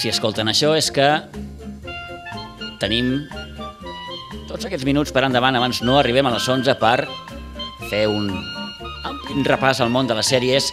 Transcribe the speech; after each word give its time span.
Si 0.00 0.08
escolten 0.08 0.48
això 0.48 0.70
és 0.72 0.86
que 0.96 1.04
tenim 2.80 3.28
tots 4.48 4.64
aquests 4.64 4.86
minuts 4.88 5.12
per 5.12 5.26
endavant 5.26 5.58
abans 5.58 5.82
no 5.84 5.98
arribem 6.00 6.24
a 6.24 6.32
les 6.32 6.46
11 6.48 6.72
per 6.80 7.04
fer 7.90 8.06
un 8.08 8.30
ampli 9.04 9.44
repàs 9.44 9.82
al 9.84 9.92
món 9.92 10.08
de 10.08 10.16
les 10.16 10.30
sèries 10.32 10.70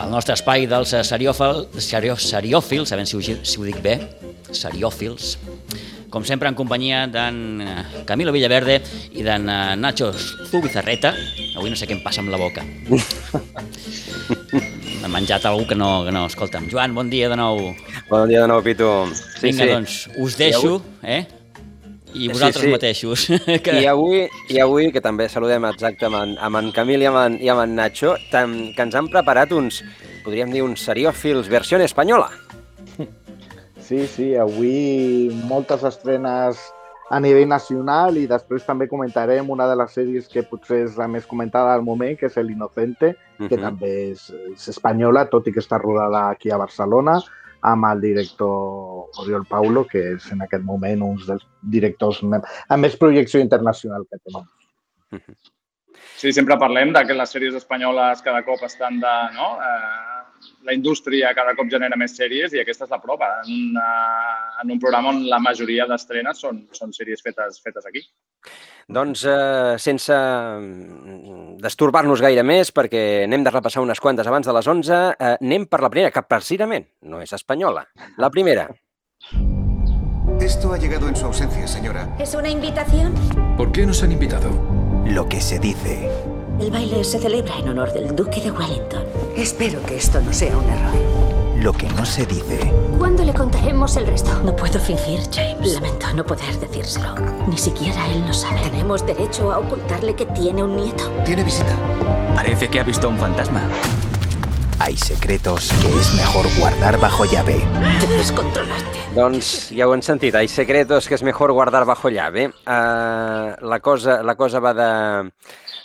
al 0.00 0.08
nostre 0.14 0.32
espai 0.38 0.64
dels 0.70 0.94
seriòfil, 1.10 1.66
seriò, 1.76 2.16
seriòfils, 2.16 2.94
a 2.94 2.96
veure 2.96 3.10
si 3.10 3.18
ho, 3.18 3.20
si 3.20 3.60
ho 3.60 3.66
dic 3.66 3.82
bé, 3.84 3.98
seriòfils, 4.54 5.36
com 6.08 6.24
sempre 6.24 6.48
en 6.48 6.56
companyia 6.56 7.02
d'en 7.12 7.60
Camilo 8.08 8.32
Villaverde 8.32 8.78
i 9.12 9.26
d'en 9.26 9.44
eh, 9.44 9.76
Nacho 9.76 10.08
Zubizarreta. 10.16 11.12
Avui 11.58 11.68
no 11.68 11.76
sé 11.76 11.90
què 11.90 11.98
em 11.98 12.04
passa 12.04 12.24
amb 12.24 12.32
la 12.32 12.40
boca. 12.40 12.64
M'ha 15.02 15.12
menjat 15.12 15.44
algú 15.50 15.68
que 15.68 15.76
no, 15.76 16.04
que 16.06 16.12
no... 16.14 16.24
Escolta'm, 16.30 16.70
Joan, 16.72 16.96
bon 16.96 17.12
dia 17.12 17.28
de 17.28 17.36
nou. 17.36 17.74
Bon 18.08 18.24
dia 18.24 18.40
de 18.40 18.48
nou, 18.48 18.62
Pitu. 18.64 18.88
Sí, 19.36 19.50
Vinga, 19.50 19.64
sí. 19.64 19.68
doncs, 19.68 19.96
us 20.16 20.36
deixo, 20.40 20.78
eh? 21.02 21.26
I 22.16 22.30
vosaltres 22.32 22.62
sí, 22.62 22.66
sí. 22.66 22.72
mateixos. 22.72 23.24
que... 23.64 23.74
I, 23.82 23.84
avui, 23.84 24.22
I 24.48 24.60
avui, 24.64 24.88
que 24.94 25.02
també 25.04 25.26
saludem 25.28 25.66
exacte 25.68 26.08
amb 26.08 26.16
en, 26.16 26.32
amb 26.40 26.56
en 26.56 26.70
Camil 26.72 27.04
i 27.04 27.08
amb 27.10 27.20
en, 27.20 27.36
i 27.44 27.50
amb 27.52 27.66
en 27.66 27.74
Nacho, 27.76 28.14
tam, 28.32 28.54
que 28.72 28.86
ens 28.86 28.96
han 28.96 29.10
preparat 29.12 29.52
uns, 29.52 29.82
podríem 30.24 30.54
dir, 30.56 30.64
uns 30.64 30.86
seriòfils 30.88 31.50
versió 31.52 31.76
espanyola. 31.84 32.30
Sí, 33.88 34.06
sí, 34.08 34.34
avui 34.40 35.28
moltes 35.48 35.84
estrenes 35.84 36.58
a 37.12 37.20
nivell 37.20 37.48
nacional 37.48 38.16
i 38.20 38.26
després 38.28 38.64
també 38.64 38.88
comentarem 38.88 39.48
una 39.52 39.64
de 39.68 39.76
les 39.80 39.92
sèries 39.96 40.28
que 40.32 40.44
potser 40.48 40.82
és 40.86 40.96
la 40.96 41.08
més 41.08 41.28
comentada 41.28 41.72
al 41.76 41.84
moment, 41.84 42.16
que 42.16 42.28
és 42.28 42.36
El 42.40 42.50
Inocente, 42.52 43.16
que 43.36 43.44
uh 43.44 43.50
-huh. 43.50 43.62
també 43.62 43.92
és, 44.12 44.30
és 44.52 44.68
espanyola, 44.68 45.28
tot 45.28 45.46
i 45.46 45.52
que 45.52 45.60
està 45.60 45.80
rodada 45.80 46.30
aquí 46.30 46.50
a 46.50 46.56
Barcelona, 46.56 47.20
amb 47.66 47.86
el 47.90 48.00
director 48.00 49.22
Oriol 49.22 49.46
Paulo, 49.48 49.84
que 49.88 50.02
és 50.14 50.26
en 50.32 50.42
aquest 50.44 50.64
moment 50.64 51.02
un 51.02 51.16
dels 51.26 51.44
directors 51.74 52.20
amb 52.22 52.82
més 52.82 52.96
projecció 52.96 53.40
internacional 53.42 54.06
que 54.10 54.20
tenim. 54.24 54.46
Sí, 56.18 56.32
sempre 56.34 56.58
parlem 56.58 56.92
de 56.94 57.04
que 57.06 57.16
les 57.16 57.30
sèries 57.30 57.54
espanyoles 57.58 58.22
cada 58.26 58.42
cop 58.46 58.62
estan 58.66 58.98
de... 59.02 59.14
No? 59.36 59.52
Eh, 59.62 60.17
la 60.66 60.74
indústria 60.76 61.32
cada 61.36 61.54
cop 61.56 61.70
genera 61.70 61.96
més 61.96 62.14
sèries 62.16 62.52
i 62.54 62.60
aquesta 62.62 62.86
és 62.86 62.92
la 62.92 63.00
prova, 63.02 63.28
en, 63.44 63.70
una, 63.72 63.88
en 64.62 64.72
un 64.74 64.80
programa 64.82 65.12
on 65.14 65.22
la 65.30 65.40
majoria 65.42 65.86
d'estrenes 65.88 66.42
són, 66.44 66.64
són 66.76 66.92
sèries 66.96 67.24
fetes, 67.24 67.60
fetes 67.64 67.88
aquí. 67.88 68.04
Doncs 68.88 69.24
eh, 69.28 69.76
sense 69.82 70.14
mm, 70.16 71.58
destorbar-nos 71.64 72.22
gaire 72.24 72.44
més, 72.46 72.72
perquè 72.72 73.24
anem 73.26 73.44
de 73.44 73.52
repassar 73.54 73.84
unes 73.84 74.00
quantes 74.00 74.28
abans 74.28 74.48
de 74.48 74.56
les 74.56 74.70
11, 74.74 75.00
eh, 75.12 75.34
anem 75.36 75.68
per 75.68 75.82
la 75.84 75.92
primera, 75.92 76.12
que 76.14 76.24
precisament 76.24 76.88
no 77.08 77.22
és 77.24 77.34
espanyola. 77.36 77.84
La 78.16 78.30
primera. 78.30 78.68
Esto 80.40 80.72
ha 80.72 80.78
llegado 80.78 81.08
en 81.08 81.16
su 81.16 81.26
ausencia, 81.26 81.66
señora. 81.66 82.08
¿Es 82.18 82.34
una 82.34 82.48
invitación? 82.48 83.14
¿Por 83.56 83.72
qué 83.72 83.84
nos 83.84 84.02
han 84.02 84.12
invitado? 84.12 84.50
Lo 85.04 85.28
que 85.28 85.40
se 85.40 85.58
dice. 85.58 86.08
El 86.60 86.72
baile 86.72 87.04
se 87.04 87.20
celebra 87.20 87.56
en 87.58 87.68
honor 87.68 87.92
del 87.92 88.16
Duque 88.16 88.40
de 88.40 88.50
Wellington. 88.50 89.04
Espero 89.36 89.80
que 89.86 89.96
esto 89.96 90.20
no 90.20 90.32
sea 90.32 90.56
un 90.56 90.68
error. 90.68 90.92
Lo 91.62 91.72
que 91.72 91.88
no 91.90 92.04
se 92.04 92.26
dice. 92.26 92.72
¿Cuándo 92.98 93.22
le 93.22 93.32
contaremos 93.32 93.96
el 93.96 94.06
resto? 94.08 94.30
No 94.42 94.56
puedo 94.56 94.80
fingir, 94.80 95.20
James. 95.32 95.74
Lamento 95.74 96.12
no 96.14 96.26
poder 96.26 96.58
decírselo. 96.58 97.14
Ni 97.46 97.56
siquiera 97.56 98.04
él 98.08 98.24
lo 98.26 98.32
sabe. 98.32 98.60
¿Tenemos 98.62 99.06
derecho 99.06 99.52
a 99.52 99.58
ocultarle 99.58 100.14
que 100.14 100.26
tiene 100.26 100.64
un 100.64 100.76
nieto? 100.76 101.08
Tiene 101.24 101.44
visita. 101.44 101.76
Parece 102.34 102.68
que 102.68 102.80
ha 102.80 102.82
visto 102.82 103.08
un 103.08 103.18
fantasma. 103.18 103.62
Hay 104.80 104.96
secretos 104.96 105.70
que 105.80 105.88
es 105.88 106.14
mejor 106.14 106.46
guardar 106.58 106.98
bajo 106.98 107.24
llave. 107.24 107.60
Debes 108.00 108.32
controlarte. 108.32 108.98
Doncs 109.14 109.70
ja 109.74 109.88
ho 109.88 109.94
hem 109.94 110.02
sentit, 110.02 110.34
hay 110.36 110.46
secretos 110.46 111.08
que 111.08 111.16
és 111.16 111.22
mejor 111.26 111.50
guardar 111.50 111.84
bajo 111.88 112.10
llave. 112.10 112.48
Uh, 112.66 113.56
la, 113.66 113.80
cosa, 113.82 114.22
la 114.22 114.36
cosa 114.36 114.60
va 114.60 114.74
de 114.74 115.32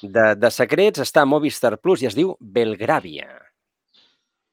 de, 0.03 0.33
de 0.35 0.51
secrets, 0.51 1.01
està 1.03 1.23
a 1.23 1.29
Movistar 1.29 1.77
Plus 1.81 2.03
i 2.03 2.09
es 2.09 2.17
diu 2.17 2.35
Belgravia. 2.39 3.29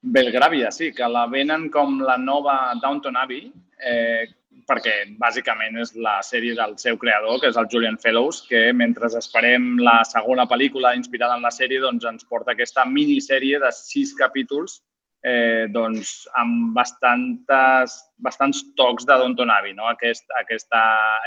Belgravia, 0.00 0.70
sí, 0.72 0.92
que 0.96 1.08
la 1.12 1.26
venen 1.28 1.68
com 1.72 1.98
la 2.00 2.16
nova 2.16 2.72
Downton 2.80 3.18
Abbey, 3.20 3.50
eh, 3.84 4.28
perquè 4.70 4.94
bàsicament 5.20 5.76
és 5.82 5.92
la 5.98 6.20
sèrie 6.24 6.54
del 6.56 6.76
seu 6.80 6.96
creador, 7.00 7.40
que 7.40 7.50
és 7.50 7.58
el 7.60 7.68
Julian 7.72 7.98
Fellows, 8.00 8.44
que 8.48 8.70
mentre 8.72 9.10
esperem 9.18 9.74
la 9.82 10.00
segona 10.08 10.46
pel·lícula 10.48 10.94
inspirada 10.96 11.36
en 11.36 11.44
la 11.44 11.52
sèrie, 11.52 11.82
doncs 11.82 12.06
ens 12.08 12.24
porta 12.24 12.54
aquesta 12.54 12.86
minissèrie 12.88 13.60
de 13.60 13.72
sis 13.76 14.14
capítols 14.16 14.80
eh, 15.22 15.66
doncs, 15.72 16.24
amb 16.40 16.72
bastantes, 16.76 17.96
bastants 18.24 18.62
tocs 18.76 19.06
de 19.08 19.16
Downton 19.20 19.52
Abbey, 19.52 19.74
no? 19.76 19.88
Aquest, 19.90 20.24
aquesta 20.40 20.80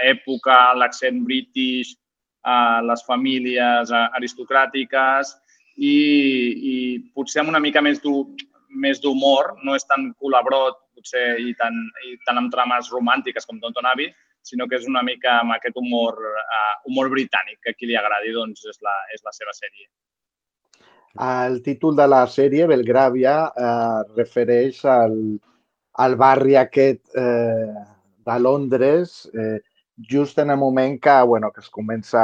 època, 0.06 0.74
l'accent 0.80 1.22
british, 1.28 1.94
a 2.44 2.82
les 2.84 3.04
famílies 3.08 3.92
aristocràtiques 3.96 5.34
i, 5.78 5.96
i 6.74 6.76
potser 7.16 7.42
amb 7.42 7.54
una 7.54 7.62
mica 7.64 7.82
més 7.82 8.02
d'humor, 8.04 9.54
no 9.64 9.76
és 9.76 9.88
tan 9.90 10.12
colabrot 10.20 10.80
potser 10.94 11.40
i 11.42 11.56
tan, 11.60 11.74
i 12.08 12.18
tan 12.28 12.40
amb 12.42 12.54
trames 12.54 12.92
romàntiques 12.94 13.48
com 13.50 13.60
Downton 13.60 13.90
Abbey, 13.90 14.12
sinó 14.44 14.68
que 14.68 14.78
és 14.78 14.88
una 14.88 15.04
mica 15.04 15.40
amb 15.40 15.56
aquest 15.56 15.78
humor, 15.80 16.20
uh, 16.20 16.74
humor 16.90 17.10
britànic, 17.14 17.62
que 17.64 17.74
a 17.74 17.78
qui 17.78 17.90
li 17.90 17.98
agradi 17.98 18.34
doncs 18.36 18.66
és 18.70 18.80
la, 18.84 18.96
és 19.16 19.24
la 19.24 19.34
seva 19.36 19.56
sèrie. 19.56 19.88
El 21.24 21.62
títol 21.62 21.96
de 21.96 22.08
la 22.10 22.24
sèrie, 22.26 22.66
Belgravia, 22.66 23.36
eh, 23.54 24.00
refereix 24.18 24.80
al, 24.90 25.14
al 26.02 26.16
barri 26.18 26.56
aquest 26.58 27.14
eh, 27.14 27.84
de 28.26 28.38
Londres, 28.42 29.14
eh, 29.30 29.60
just 29.98 30.38
en 30.40 30.52
el 30.52 30.58
moment 30.58 31.00
que, 31.02 31.22
bueno, 31.24 31.52
que 31.52 31.62
es 31.62 31.70
comença 31.70 32.24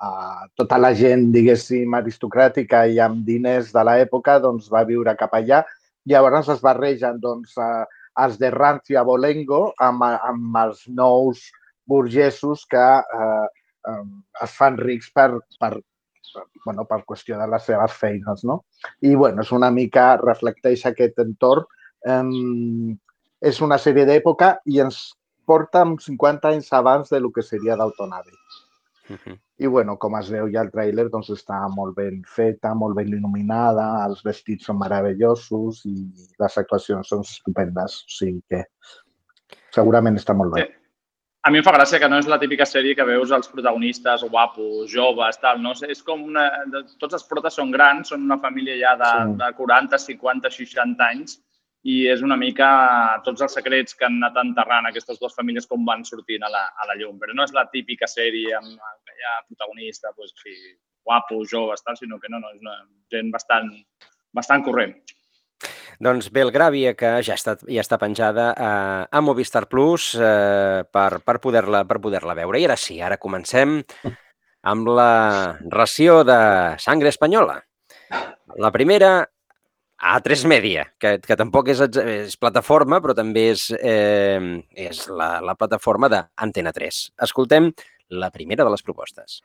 a, 0.00 0.10
tota 0.56 0.78
la 0.78 0.94
gent, 0.96 1.30
diguéssim, 1.34 1.94
aristocràtica 1.94 2.86
i 2.88 3.00
amb 3.02 3.24
diners 3.26 3.72
de 3.74 3.84
l'època, 3.84 4.38
doncs 4.40 4.70
va 4.72 4.84
viure 4.88 5.16
cap 5.18 5.34
allà. 5.36 5.64
Llavors 6.08 6.48
es 6.48 6.62
barregen 6.64 7.20
doncs, 7.20 7.56
a, 7.58 7.84
els 8.24 8.38
de 8.40 8.50
Rancio 8.50 9.04
Bolengo 9.04 9.70
amb, 9.78 10.04
amb 10.04 10.56
els 10.64 10.86
nous 10.88 11.42
burgesos 11.90 12.64
que 12.70 12.86
eh, 13.18 13.46
eh, 13.90 14.02
es 14.44 14.56
fan 14.56 14.78
rics 14.78 15.10
per, 15.14 15.30
per, 15.60 15.72
per, 16.32 16.44
bueno, 16.64 16.86
per 16.88 17.02
qüestió 17.06 17.38
de 17.38 17.46
les 17.50 17.66
seves 17.66 17.92
feines. 17.92 18.44
No? 18.44 18.62
I 19.02 19.14
bueno, 19.14 19.42
és 19.42 19.52
una 19.52 19.70
mica, 19.74 20.14
reflecteix 20.22 20.86
aquest 20.86 21.18
entorn. 21.22 21.66
Eh, 22.06 22.96
és 23.40 23.60
una 23.64 23.78
sèrie 23.80 24.04
d'època 24.04 24.58
i 24.68 24.82
ens 24.84 25.00
porta 25.50 25.82
uns 25.82 26.06
50 26.06 26.52
anys 26.54 26.72
abans 26.78 27.10
de 27.10 27.20
lo 27.20 27.32
que 27.34 27.42
seria 27.42 27.76
d'Autonave. 27.76 28.36
Uh 29.10 29.16
-huh. 29.16 29.38
I 29.58 29.66
bueno, 29.66 29.98
com 29.98 30.16
es 30.16 30.30
veu 30.30 30.46
ja 30.54 30.62
el 30.62 30.70
tràiler, 30.70 31.10
doncs 31.10 31.30
està 31.30 31.58
molt 31.68 31.96
ben 31.96 32.22
feta, 32.24 32.74
molt 32.74 32.94
ben 32.96 33.08
il·luminada, 33.08 34.06
els 34.06 34.22
vestits 34.24 34.64
són 34.64 34.78
meravellosos 34.78 35.84
i 35.84 35.96
les 36.38 36.58
actuacions 36.58 37.08
són 37.08 37.20
estupendes. 37.20 38.04
O 38.06 38.10
sigui 38.18 38.42
que 38.48 38.64
segurament 39.70 40.16
està 40.16 40.34
molt 40.34 40.54
bé. 40.54 40.62
Sí. 40.62 40.76
A 41.42 41.50
mi 41.50 41.58
em 41.58 41.64
fa 41.64 41.72
gràcia 41.72 41.98
que 41.98 42.08
no 42.08 42.18
és 42.18 42.26
la 42.28 42.38
típica 42.38 42.66
sèrie 42.66 42.94
que 42.94 43.04
veus 43.04 43.30
els 43.30 43.48
protagonistes 43.48 44.22
guapos, 44.22 44.90
joves, 44.92 45.38
tal, 45.40 45.62
no? 45.62 45.72
És 45.88 46.02
com 46.02 46.22
una... 46.22 46.50
Tots 46.98 47.14
els 47.14 47.24
protes 47.24 47.54
són 47.54 47.70
grans, 47.70 48.08
són 48.08 48.22
una 48.22 48.38
família 48.38 48.76
ja 48.76 48.96
de, 48.96 49.12
sí. 49.30 49.38
de 49.42 49.52
40, 49.56 49.98
50, 49.98 50.50
60 50.50 51.04
anys 51.04 51.40
i 51.88 52.04
és 52.12 52.20
una 52.20 52.36
mica 52.36 52.68
tots 53.24 53.40
els 53.40 53.54
secrets 53.56 53.96
que 53.96 54.04
han 54.04 54.18
anat 54.20 54.36
enterrant 54.42 54.88
aquestes 54.88 55.20
dues 55.20 55.36
famílies 55.36 55.68
com 55.68 55.86
van 55.86 56.04
sortint 56.04 56.44
a 56.44 56.50
la, 56.52 56.66
a 56.76 56.88
la 56.90 56.96
llum. 56.98 57.16
Però 57.20 57.32
no 57.36 57.46
és 57.46 57.54
la 57.56 57.66
típica 57.72 58.08
sèrie 58.10 58.52
amb 58.58 58.76
ha 59.30 59.38
protagonista, 59.46 60.12
doncs, 60.16 60.34
fi, 60.42 60.54
guapo, 61.04 61.42
jove, 61.48 61.76
tal, 61.84 61.96
sinó 61.96 62.18
que 62.20 62.28
no, 62.28 62.40
no, 62.40 62.52
és 62.54 62.60
una 62.60 62.76
gent 63.12 63.30
bastant, 63.32 63.70
bastant 64.36 64.64
corrent. 64.66 64.94
Doncs 66.00 66.30
Belgravia, 66.32 66.94
que 66.96 67.18
ja 67.26 67.36
està, 67.36 67.58
ja 67.68 67.82
està 67.82 67.98
penjada 68.00 68.50
a, 68.56 68.70
a 69.04 69.20
Movistar 69.20 69.66
Plus 69.68 70.14
eh, 70.16 70.80
per, 70.88 71.20
per 71.20 71.36
poder-la 71.44 71.84
per 71.88 71.98
poder 72.00 72.22
veure. 72.24 72.60
I 72.60 72.64
ara 72.64 72.76
sí, 72.80 72.96
ara 73.04 73.20
comencem 73.20 73.82
amb 74.72 74.88
la 74.88 75.58
ració 75.68 76.22
de 76.24 76.40
sangre 76.80 77.12
espanyola. 77.12 77.58
La 78.56 78.72
primera 78.72 79.28
a3 80.00 80.46
Media, 80.48 80.86
que, 80.98 81.18
que 81.20 81.36
tampoc 81.36 81.68
és, 81.74 81.80
és 82.00 82.36
plataforma, 82.40 83.00
però 83.04 83.14
també 83.16 83.50
és, 83.52 83.68
eh, 83.76 84.40
és 84.72 85.04
la, 85.12 85.38
la 85.44 85.54
plataforma 85.54 86.08
d'Antena 86.08 86.72
3. 86.72 87.02
Escoltem 87.28 87.70
la 88.10 88.30
primera 88.32 88.64
de 88.64 88.72
les 88.72 88.82
propostes. 88.82 89.42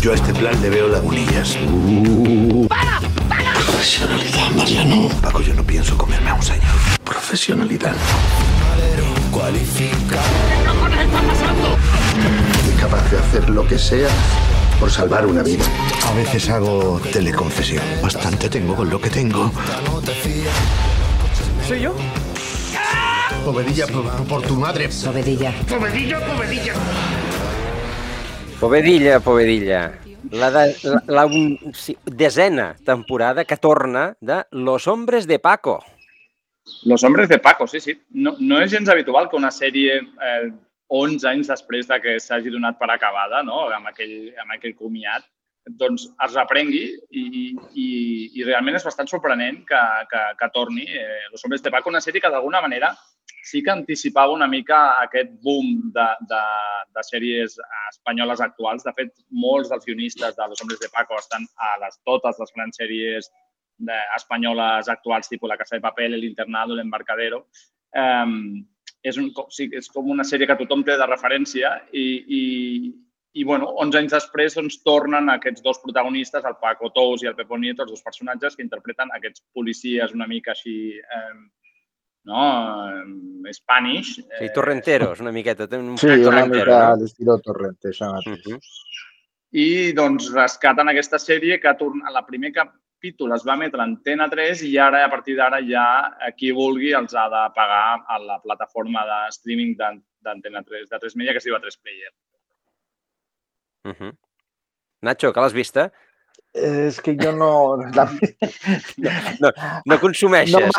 Yo 0.00 0.12
a 0.12 0.14
este 0.14 0.34
plan 0.34 0.60
le 0.62 0.70
veo 0.70 0.88
lagunillas. 0.88 1.56
Uh. 1.66 2.66
¡Para! 2.68 3.00
¡Para! 3.28 3.52
Profesionalidad, 3.54 4.50
Mariano. 4.56 5.08
Paco, 5.20 5.42
yo 5.42 5.54
no 5.54 5.64
pienso 5.64 5.96
comerme 5.96 6.30
a 6.30 6.34
un 6.34 6.42
señor. 6.42 6.95
Profesionalidad. 7.06 7.94
¿Qué 8.96 9.30
cojones 9.30 11.00
está 11.00 11.22
pasando? 11.22 11.76
Soy 12.64 12.74
capaz 12.80 13.10
de 13.10 13.18
hacer 13.18 13.48
lo 13.48 13.66
que 13.66 13.78
sea 13.78 14.08
por 14.80 14.90
salvar 14.90 15.24
una 15.24 15.44
vida. 15.44 15.64
A 16.04 16.14
veces 16.14 16.50
hago 16.50 17.00
teleconfesión. 17.12 17.84
Bastante 18.02 18.48
tengo 18.48 18.74
con 18.74 18.90
lo 18.90 19.00
que 19.00 19.08
tengo. 19.08 19.52
¿Soy 21.66 21.80
yo? 21.80 21.94
Povedilla 23.44 23.86
por, 23.86 24.12
por 24.26 24.42
tu 24.42 24.56
madre. 24.56 24.88
Povedilla. 25.04 25.54
Povedilla, 25.68 26.18
povedilla. 26.26 26.74
Povedilla, 28.58 29.20
Povedilla. 29.20 29.98
La, 30.32 30.50
de, 30.50 30.76
la, 30.82 31.02
la 31.06 31.26
un, 31.26 31.72
sí, 31.72 31.96
desena 32.04 32.74
temporada 32.84 33.44
que 33.44 33.56
torna 33.56 34.16
de 34.20 34.44
Los 34.50 34.88
Hombres 34.88 35.28
de 35.28 35.38
Paco. 35.38 35.84
Los 36.84 37.04
Hombres 37.04 37.28
de 37.28 37.38
Paco, 37.38 37.66
sí, 37.66 37.80
sí. 37.80 37.94
No, 38.10 38.34
no 38.38 38.60
és 38.62 38.70
gens 38.72 38.88
habitual 38.90 39.28
que 39.30 39.38
una 39.38 39.52
sèrie 39.54 40.00
eh, 40.02 40.50
11 40.88 41.28
anys 41.30 41.50
després 41.50 41.88
de 41.90 41.98
que 42.02 42.18
s'hagi 42.22 42.50
donat 42.50 42.78
per 42.78 42.90
acabada, 42.90 43.42
no? 43.46 43.66
amb, 43.74 43.90
aquell, 43.90 44.32
amb 44.42 44.54
aquell 44.54 44.74
comiat, 44.78 45.26
doncs 45.66 46.06
es 46.22 46.34
reprengui 46.34 46.84
i, 47.10 47.24
i, 47.74 47.86
i 48.38 48.44
realment 48.46 48.78
és 48.78 48.86
bastant 48.86 49.08
sorprenent 49.10 49.64
que, 49.66 49.82
que, 50.10 50.22
que 50.38 50.50
torni 50.54 50.86
eh, 50.86 51.26
Los 51.32 51.42
Hombres 51.44 51.62
de 51.62 51.72
Paco, 51.74 51.90
una 51.90 52.02
sèrie 52.02 52.22
que 52.22 52.30
d'alguna 52.30 52.62
manera 52.62 52.92
sí 53.46 53.62
que 53.62 53.70
anticipava 53.70 54.34
una 54.34 54.46
mica 54.50 54.78
aquest 55.02 55.30
boom 55.42 55.90
de, 55.94 56.06
de, 56.30 56.42
de 56.94 57.02
sèries 57.06 57.58
espanyoles 57.92 58.42
actuals. 58.42 58.82
De 58.82 58.92
fet, 58.96 59.12
molts 59.30 59.70
dels 59.70 59.86
guionistes 59.86 60.34
de 60.38 60.48
Los 60.50 60.62
Hombres 60.62 60.82
de 60.82 60.90
Paco 60.94 61.18
estan 61.18 61.46
a 61.62 61.76
les, 61.82 61.98
totes 62.06 62.40
les 62.42 62.54
grans 62.56 62.80
sèries 62.82 63.30
espanyoles 64.16 64.88
actuals, 64.88 65.28
tipus 65.28 65.48
La 65.48 65.56
Casa 65.56 65.76
de 65.76 65.82
Papel, 65.84 66.14
El 66.14 66.24
Internado, 66.24 66.74
El 66.74 66.80
Embarcadero. 66.80 67.46
Um, 67.96 68.64
és, 69.02 69.16
un, 69.20 69.30
sí, 69.54 69.68
és 69.72 69.88
com 69.92 70.08
una 70.10 70.24
sèrie 70.26 70.48
que 70.48 70.56
tothom 70.58 70.82
té 70.84 70.96
de 70.98 71.06
referència 71.06 71.76
i, 71.92 72.06
i, 72.38 72.42
i 73.40 73.44
bueno, 73.44 73.68
11 73.84 74.00
anys 74.00 74.16
després 74.16 74.56
doncs, 74.58 74.80
tornen 74.84 75.30
aquests 75.32 75.62
dos 75.62 75.78
protagonistes, 75.84 76.44
el 76.44 76.58
Paco 76.62 76.90
Tous 76.94 77.22
i 77.22 77.30
el 77.30 77.36
Pepo 77.38 77.58
Nieto, 77.60 77.84
els 77.84 77.94
dos 77.94 78.04
personatges 78.04 78.56
que 78.56 78.64
interpreten 78.66 79.12
aquests 79.14 79.44
policies 79.54 80.16
una 80.16 80.26
mica 80.26 80.52
així 80.56 80.96
eh, 80.98 81.36
no? 82.26 82.42
Eh, 82.90 83.54
Spanish. 83.54 84.16
Sí, 84.16 84.50
torrenteros, 84.52 85.20
una 85.20 85.32
miqueta. 85.32 85.68
Un 85.78 85.96
sí, 85.98 86.08
una 86.08 86.44
mica 86.46 86.64
no? 86.66 86.78
a 86.78 86.96
l'estil 86.98 87.30
Torrente, 87.44 87.92
això 87.92 88.10
mateix. 88.12 88.46
Uh 88.46 88.56
-huh. 88.56 89.04
I 89.56 89.92
doncs 89.94 90.32
rescaten 90.34 90.88
aquesta 90.88 91.18
sèrie 91.22 91.60
que 91.60 91.68
a 91.68 92.10
la 92.12 92.26
primer 92.26 92.52
capítol 92.96 93.34
es 93.36 93.44
va 93.46 93.54
emetre 93.54 93.80
a 93.80 93.84
Antena 93.84 94.28
3 94.28 94.62
i 94.66 94.76
ara, 94.78 95.04
a 95.04 95.10
partir 95.10 95.36
d'ara, 95.36 95.60
ja 95.62 96.32
qui 96.36 96.52
vulgui 96.52 96.94
els 96.96 97.14
ha 97.14 97.28
de 97.28 97.42
pagar 97.54 98.02
a 98.08 98.18
la 98.18 98.40
plataforma 98.40 99.04
de 99.04 99.20
streaming 99.36 99.76
d'Antena 99.76 100.62
3, 100.62 100.88
de 100.88 100.98
3 100.98 101.16
Media, 101.16 101.32
que 101.32 101.38
es 101.38 101.44
diu 101.44 101.56
a 101.56 101.60
3 101.60 101.76
Player. 101.76 102.12
Uh 103.84 103.92
-huh. 103.92 104.16
Nacho, 105.02 105.32
que 105.32 105.40
l'has 105.40 105.52
vista? 105.52 105.92
És 106.52 107.00
que 107.00 107.14
jo 107.20 107.32
no... 107.32 107.76
La... 107.94 108.10
No, 109.40 109.50
no 109.84 110.00
consumeixes. 110.00 110.72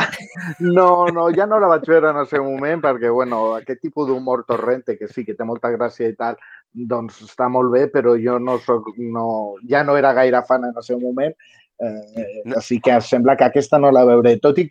No, 0.59 0.71
no, 0.73 1.07
no, 1.13 1.29
ja 1.29 1.45
no 1.45 1.59
la 1.59 1.67
vaig 1.67 1.85
veure 1.85 2.09
en 2.09 2.17
el 2.17 2.27
seu 2.27 2.43
moment 2.43 2.81
perquè, 2.81 3.11
bueno, 3.13 3.53
aquest 3.55 3.81
tipus 3.81 4.07
d'humor 4.07 4.43
torrente, 4.45 4.97
que 4.97 5.07
sí, 5.07 5.23
que 5.23 5.35
té 5.35 5.43
molta 5.43 5.69
gràcia 5.69 6.09
i 6.09 6.15
tal, 6.15 6.35
doncs 6.73 7.21
està 7.21 7.47
molt 7.47 7.71
bé, 7.71 7.87
però 7.93 8.17
jo 8.17 8.39
no 8.39 8.57
soc, 8.57 8.97
no, 8.97 9.55
ja 9.69 9.83
no 9.83 9.95
era 9.97 10.13
gaire 10.13 10.41
fan 10.47 10.65
en 10.65 10.73
el 10.75 10.83
seu 10.83 10.99
moment, 10.99 11.35
eh, 11.81 12.41
no. 12.45 12.57
així 12.59 12.79
que 12.83 12.99
sembla 13.01 13.37
que 13.37 13.47
aquesta 13.47 13.79
no 13.81 13.91
la 13.93 14.05
veuré. 14.07 14.37
Tot 14.43 14.59
i, 14.61 14.67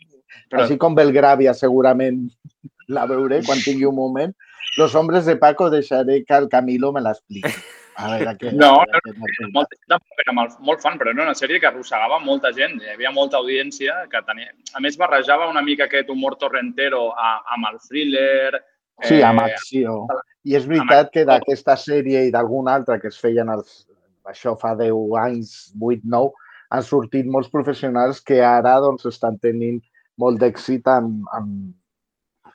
però... 0.51 0.65
així 0.65 0.79
com 0.81 0.97
Belgravia 0.99 1.55
segurament 1.55 2.25
la 2.97 3.07
veuré 3.11 3.43
quan 3.47 3.63
tingui 3.63 3.89
un 3.89 3.97
moment, 3.99 4.35
Los 4.77 4.95
hombres 4.95 5.25
de 5.25 5.37
Paco 5.37 5.71
deixaré 5.71 6.25
que 6.25 6.35
el 6.35 6.49
Camilo 6.49 6.93
me 6.93 7.01
l'expliqui. 7.01 7.53
A 7.97 8.11
veure, 8.13 8.33
què, 8.41 8.53
no, 8.53 8.83
a 8.83 8.85
veure, 8.91 9.13
no, 9.17 9.53
molt, 9.55 9.77
era 10.21 10.35
molt, 10.37 10.57
molt 10.69 10.83
fan, 10.85 10.99
però 11.01 11.13
era 11.15 11.25
una 11.25 11.37
sèrie 11.39 11.61
que 11.63 11.69
arrossegava 11.71 12.19
molta 12.21 12.53
gent. 12.57 12.77
Hi 12.85 12.93
havia 12.93 13.13
molta 13.15 13.41
audiència 13.41 14.03
que 14.13 14.21
tenia... 14.29 14.53
A 14.77 14.83
més, 14.85 14.99
barrejava 15.01 15.49
una 15.49 15.65
mica 15.65 15.87
aquest 15.87 16.13
humor 16.13 16.37
torrentero 16.41 17.09
amb 17.17 17.71
el 17.73 17.81
thriller... 17.87 18.61
Sí, 19.05 19.21
amb 19.25 19.45
eh, 19.45 19.53
acció. 19.53 20.03
I 20.45 20.57
és 20.57 20.69
veritat 20.69 21.13
que 21.13 21.25
d'aquesta 21.29 21.77
sèrie 21.81 22.27
i 22.29 22.33
d'alguna 22.33 22.77
altra 22.77 22.99
que 23.01 23.09
es 23.13 23.17
feien 23.21 23.49
els, 23.53 23.85
això 24.29 24.55
fa 24.61 24.75
10 24.77 25.17
anys, 25.23 25.57
8, 25.81 26.05
9, 26.05 26.46
han 26.71 26.83
sortit 26.83 27.29
molts 27.31 27.51
professionals 27.53 28.21
que 28.25 28.41
ara 28.45 28.77
doncs, 28.83 29.07
estan 29.11 29.39
tenint 29.43 29.81
molt 30.19 30.41
d'èxit 30.41 30.89
amb, 30.91 31.27
amb, 31.37 31.73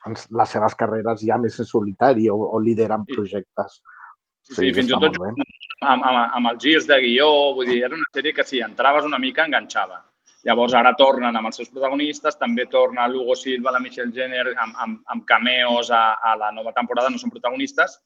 amb 0.02 0.38
les 0.40 0.54
seves 0.56 0.76
carreres 0.78 1.24
ja 1.24 1.38
més 1.38 1.58
en 1.62 1.68
solitari 1.68 2.28
o, 2.30 2.36
o 2.36 2.60
lideren 2.60 3.06
projectes. 3.08 3.80
Sí 3.80 4.00
Sí, 4.42 4.54
sí 4.56 4.72
fins 4.74 4.90
i 4.90 4.96
tot 4.98 5.18
amb, 5.22 5.42
amb, 6.02 6.16
amb 6.18 6.48
els 6.50 6.62
girs 6.64 6.88
de 6.88 6.98
guió, 7.04 7.28
vull 7.56 7.68
dir, 7.70 7.82
era 7.86 7.94
una 7.94 8.08
sèrie 8.14 8.34
que 8.34 8.44
si 8.46 8.62
entraves 8.64 9.06
una 9.06 9.20
mica 9.22 9.46
enganxava. 9.46 10.00
Llavors 10.42 10.74
ara 10.74 10.90
tornen 10.98 11.36
amb 11.38 11.50
els 11.50 11.60
seus 11.60 11.70
protagonistes, 11.70 12.38
també 12.40 12.66
torna 12.70 13.06
l'Hugo 13.06 13.36
Silva, 13.38 13.70
la 13.70 13.80
Michelle 13.82 14.10
Jenner, 14.14 14.48
amb, 14.56 14.74
amb, 14.84 14.96
amb 15.14 15.24
cameos 15.28 15.92
a, 15.94 16.02
a 16.18 16.34
la 16.40 16.50
nova 16.54 16.72
temporada, 16.74 17.10
no 17.10 17.20
són 17.20 17.30
protagonistes, 17.30 18.00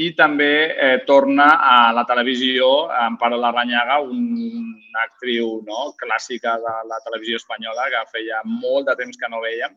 i 0.00 0.10
també 0.16 0.52
eh, 0.72 0.98
torna 1.08 1.46
a 1.60 1.92
la 1.92 2.06
televisió 2.08 2.70
Amparo 3.02 3.36
Larranyaga, 3.40 3.98
una 4.00 5.04
actriu 5.04 5.58
no, 5.66 5.90
clàssica 6.00 6.56
de 6.62 6.74
la 6.88 7.00
televisió 7.04 7.40
espanyola 7.40 7.90
que 7.92 8.06
feia 8.14 8.40
molt 8.48 8.88
de 8.88 8.96
temps 9.02 9.20
que 9.20 9.28
no 9.32 9.42
veiem 9.44 9.76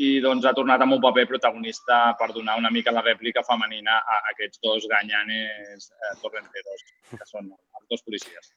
i 0.00 0.14
doncs 0.24 0.46
ha 0.48 0.54
tornat 0.56 0.80
amb 0.80 0.96
un 0.96 1.02
paper 1.04 1.26
protagonista 1.28 2.00
per 2.20 2.30
donar 2.32 2.56
una 2.60 2.70
mica 2.72 2.94
la 2.94 3.04
rèplica 3.04 3.44
femenina 3.44 3.98
a 4.00 4.22
aquests 4.32 4.62
dos 4.64 4.86
ganyanes 4.88 5.90
eh, 5.90 6.14
torrenteros, 6.22 6.86
que 7.10 7.28
són 7.28 7.52
els 7.52 7.86
dos 7.92 8.06
policies. 8.06 8.54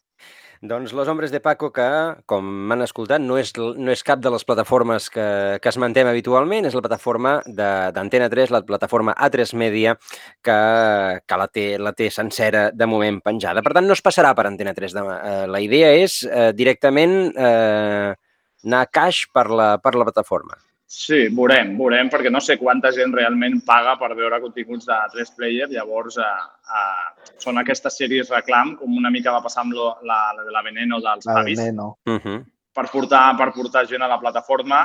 Doncs 0.63 0.93
Los 0.95 1.09
Hombres 1.11 1.33
de 1.33 1.41
Paco, 1.43 1.73
que, 1.75 1.85
com 2.31 2.47
m'han 2.69 2.85
escoltat, 2.85 3.19
no 3.19 3.35
és, 3.35 3.51
no 3.59 3.91
és 3.91 4.05
cap 4.07 4.21
de 4.23 4.31
les 4.31 4.47
plataformes 4.47 5.09
que, 5.11 5.27
que 5.59 5.71
es 5.73 5.77
mantem 5.83 6.07
habitualment, 6.07 6.63
és 6.63 6.77
la 6.77 6.85
plataforma 6.85 7.33
d'Antena 7.43 8.29
3, 8.31 8.53
la 8.55 8.63
plataforma 8.63 9.11
A3 9.27 9.51
Media, 9.59 9.97
que, 10.39 10.59
que 11.27 11.41
la, 11.43 11.49
té, 11.51 11.67
la 11.75 11.91
té 11.91 12.07
sencera 12.07 12.69
de 12.71 12.87
moment 12.87 13.19
penjada. 13.25 13.65
Per 13.65 13.75
tant, 13.75 13.89
no 13.89 13.99
es 13.99 14.05
passarà 14.05 14.31
per 14.37 14.47
Antena 14.47 14.71
3 14.77 14.95
demà. 14.95 15.19
Eh, 15.19 15.47
la 15.51 15.59
idea 15.67 15.91
és 15.99 16.21
eh, 16.29 16.53
directament 16.55 17.17
eh, 17.35 18.13
anar 18.63 18.85
a 18.85 18.93
caix 19.01 19.25
per 19.35 19.49
la, 19.51 19.73
per 19.83 19.97
la 19.99 20.07
plataforma. 20.07 20.63
Sí, 20.93 21.23
veurem, 21.33 21.71
veurem, 21.73 22.09
perquè 22.13 22.29
no 22.29 22.37
sé 22.43 22.53
quanta 22.61 22.91
gent 22.93 23.15
realment 23.17 23.55
paga 23.65 23.95
per 23.97 24.11
veure 24.13 24.37
continguts 24.43 24.85
de 24.85 24.97
3 25.15 25.31
player, 25.33 25.65
llavors 25.71 26.19
eh, 26.21 26.27
eh, 26.79 27.31
són 27.41 27.57
aquestes 27.57 27.97
sèries 27.97 28.29
reclam, 28.29 28.75
com 28.77 28.99
una 28.99 29.09
mica 29.15 29.33
va 29.33 29.41
passar 29.41 29.63
amb 29.63 29.73
lo, 29.73 29.87
la, 30.05 30.19
la 30.37 30.45
de 30.45 30.53
la 30.53 30.61
Veneno 30.61 31.01
dels 31.01 31.25
la 31.25 31.39
Pavis, 31.39 31.57
Veneno. 31.57 31.87
Uh 32.05 32.19
-huh. 32.19 32.37
per, 32.77 32.85
portar, 32.91 33.23
per 33.41 33.49
portar 33.57 33.87
gent 33.89 34.05
a 34.05 34.11
la 34.11 34.19
plataforma. 34.21 34.83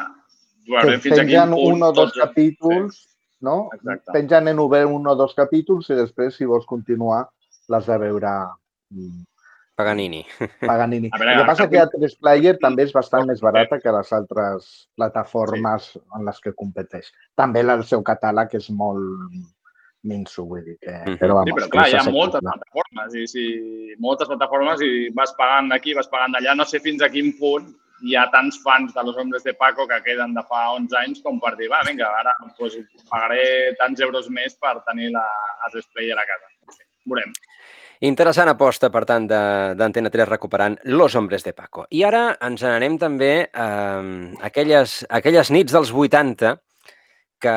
Veurem 0.64 0.96
que 0.96 1.10
fins 1.10 1.18
a 1.18 1.26
quin 1.26 1.52
punt... 1.52 1.74
un 1.74 1.82
o 1.82 1.92
dos 1.92 2.12
tots... 2.14 2.24
capítols, 2.24 2.96
sí. 2.96 3.08
no? 3.40 3.68
Exacte. 3.74 4.12
Pengen 4.12 4.48
en 4.48 4.58
obert 4.58 4.88
un 4.88 5.06
o 5.06 5.14
dos 5.14 5.34
capítols 5.34 5.90
i 5.90 5.94
després, 5.94 6.36
si 6.36 6.48
vols 6.48 6.64
continuar, 6.64 7.28
l'has 7.68 7.86
de 7.86 7.98
veure 7.98 8.32
mm, 8.90 9.24
Paganini. 9.78 10.24
Paganini. 10.60 11.10
Veure, 11.14 11.34
el 11.34 11.40
que 11.40 11.46
passa 11.46 11.68
que 11.70 11.78
a 11.78 11.86
3 11.92 12.16
Player 12.18 12.56
també 12.58 12.88
és 12.88 12.94
bastant 12.94 13.28
més 13.28 13.42
barata 13.44 13.78
que 13.78 13.92
les 13.94 14.08
altres 14.16 14.64
plataformes 14.98 15.92
sí. 15.92 16.00
en 16.18 16.24
les 16.26 16.40
que 16.42 16.54
competeix. 16.58 17.12
També 17.38 17.62
el 17.62 17.84
seu 17.86 18.02
catàleg 18.08 18.56
és 18.58 18.66
molt 18.74 19.36
minso, 20.08 20.44
vull 20.50 20.64
dir 20.66 20.74
que... 20.82 20.96
Però, 21.20 21.36
vamos, 21.38 21.52
sí, 21.52 21.58
però 21.60 21.68
clar, 21.74 21.84
hi 21.92 21.98
ha 21.98 22.02
moltes 22.10 22.42
plataformes 22.42 23.14
i 23.18 23.26
si 23.30 23.44
moltes 24.02 24.30
plataformes 24.30 24.82
i 24.82 24.90
vas 25.14 25.34
pagant 25.38 25.70
d'aquí, 25.70 25.94
vas 25.98 26.10
pagant 26.10 26.34
d'allà, 26.34 26.56
no 26.58 26.66
sé 26.66 26.80
fins 26.82 27.04
a 27.04 27.10
quin 27.12 27.30
punt 27.38 27.68
hi 28.06 28.14
ha 28.18 28.28
tants 28.34 28.58
fans 28.62 28.94
de 28.94 29.02
Los 29.06 29.18
Hombres 29.18 29.46
de 29.46 29.54
Paco 29.58 29.86
que 29.90 30.00
queden 30.04 30.34
de 30.34 30.42
fa 30.50 30.64
11 30.74 30.98
anys 31.02 31.22
com 31.22 31.38
per 31.42 31.54
dir, 31.58 31.70
va, 31.70 31.84
vinga, 31.86 32.10
ara 32.22 32.34
pues, 32.58 32.78
pagaré 33.10 33.74
tants 33.78 34.02
euros 34.06 34.26
més 34.30 34.58
per 34.58 34.74
tenir 34.90 35.12
la, 35.14 35.26
a 35.66 35.70
3 35.70 35.90
Player 35.94 36.18
a 36.18 36.26
casa. 36.26 36.50
Sí, 36.74 36.86
veurem. 37.06 37.34
Interessant 38.06 38.46
aposta, 38.52 38.92
per 38.94 39.02
tant, 39.08 39.24
d'Antena 39.26 40.10
3 40.14 40.28
recuperant 40.28 40.76
Los 40.84 41.16
Hombres 41.18 41.42
de 41.42 41.52
Paco. 41.52 41.86
I 41.90 42.04
ara 42.06 42.36
ens 42.46 42.62
n'anem 42.62 42.98
també 43.00 43.32
a 43.50 43.68
eh, 43.98 44.34
aquelles, 44.46 45.00
aquelles 45.10 45.50
nits 45.50 45.74
dels 45.74 45.90
80 45.90 46.52
que, 47.42 47.56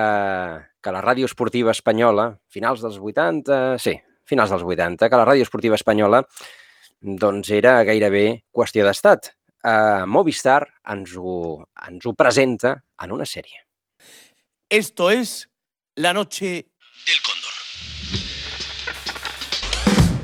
que 0.82 0.94
la 0.96 1.04
ràdio 1.06 1.30
esportiva 1.30 1.76
espanyola, 1.76 2.32
finals 2.50 2.82
dels 2.82 2.98
80, 2.98 3.78
sí, 3.82 3.94
finals 4.26 4.54
dels 4.54 4.66
80, 4.66 5.10
que 5.10 5.20
la 5.20 5.28
ràdio 5.30 5.46
esportiva 5.46 5.78
espanyola 5.78 6.24
doncs 7.02 7.50
era 7.54 7.82
gairebé 7.86 8.26
qüestió 8.54 8.86
d'estat. 8.88 9.34
Uh, 9.62 10.08
Movistar 10.10 10.64
ens 10.90 11.14
ho, 11.18 11.62
ens 11.86 12.06
ho 12.06 12.16
presenta 12.18 12.80
en 13.04 13.14
una 13.14 13.30
sèrie. 13.30 13.62
Esto 14.70 15.12
es 15.12 15.50
La 15.96 16.14
Noche 16.14 16.66
del 17.06 17.22
Cóndor. 17.22 17.41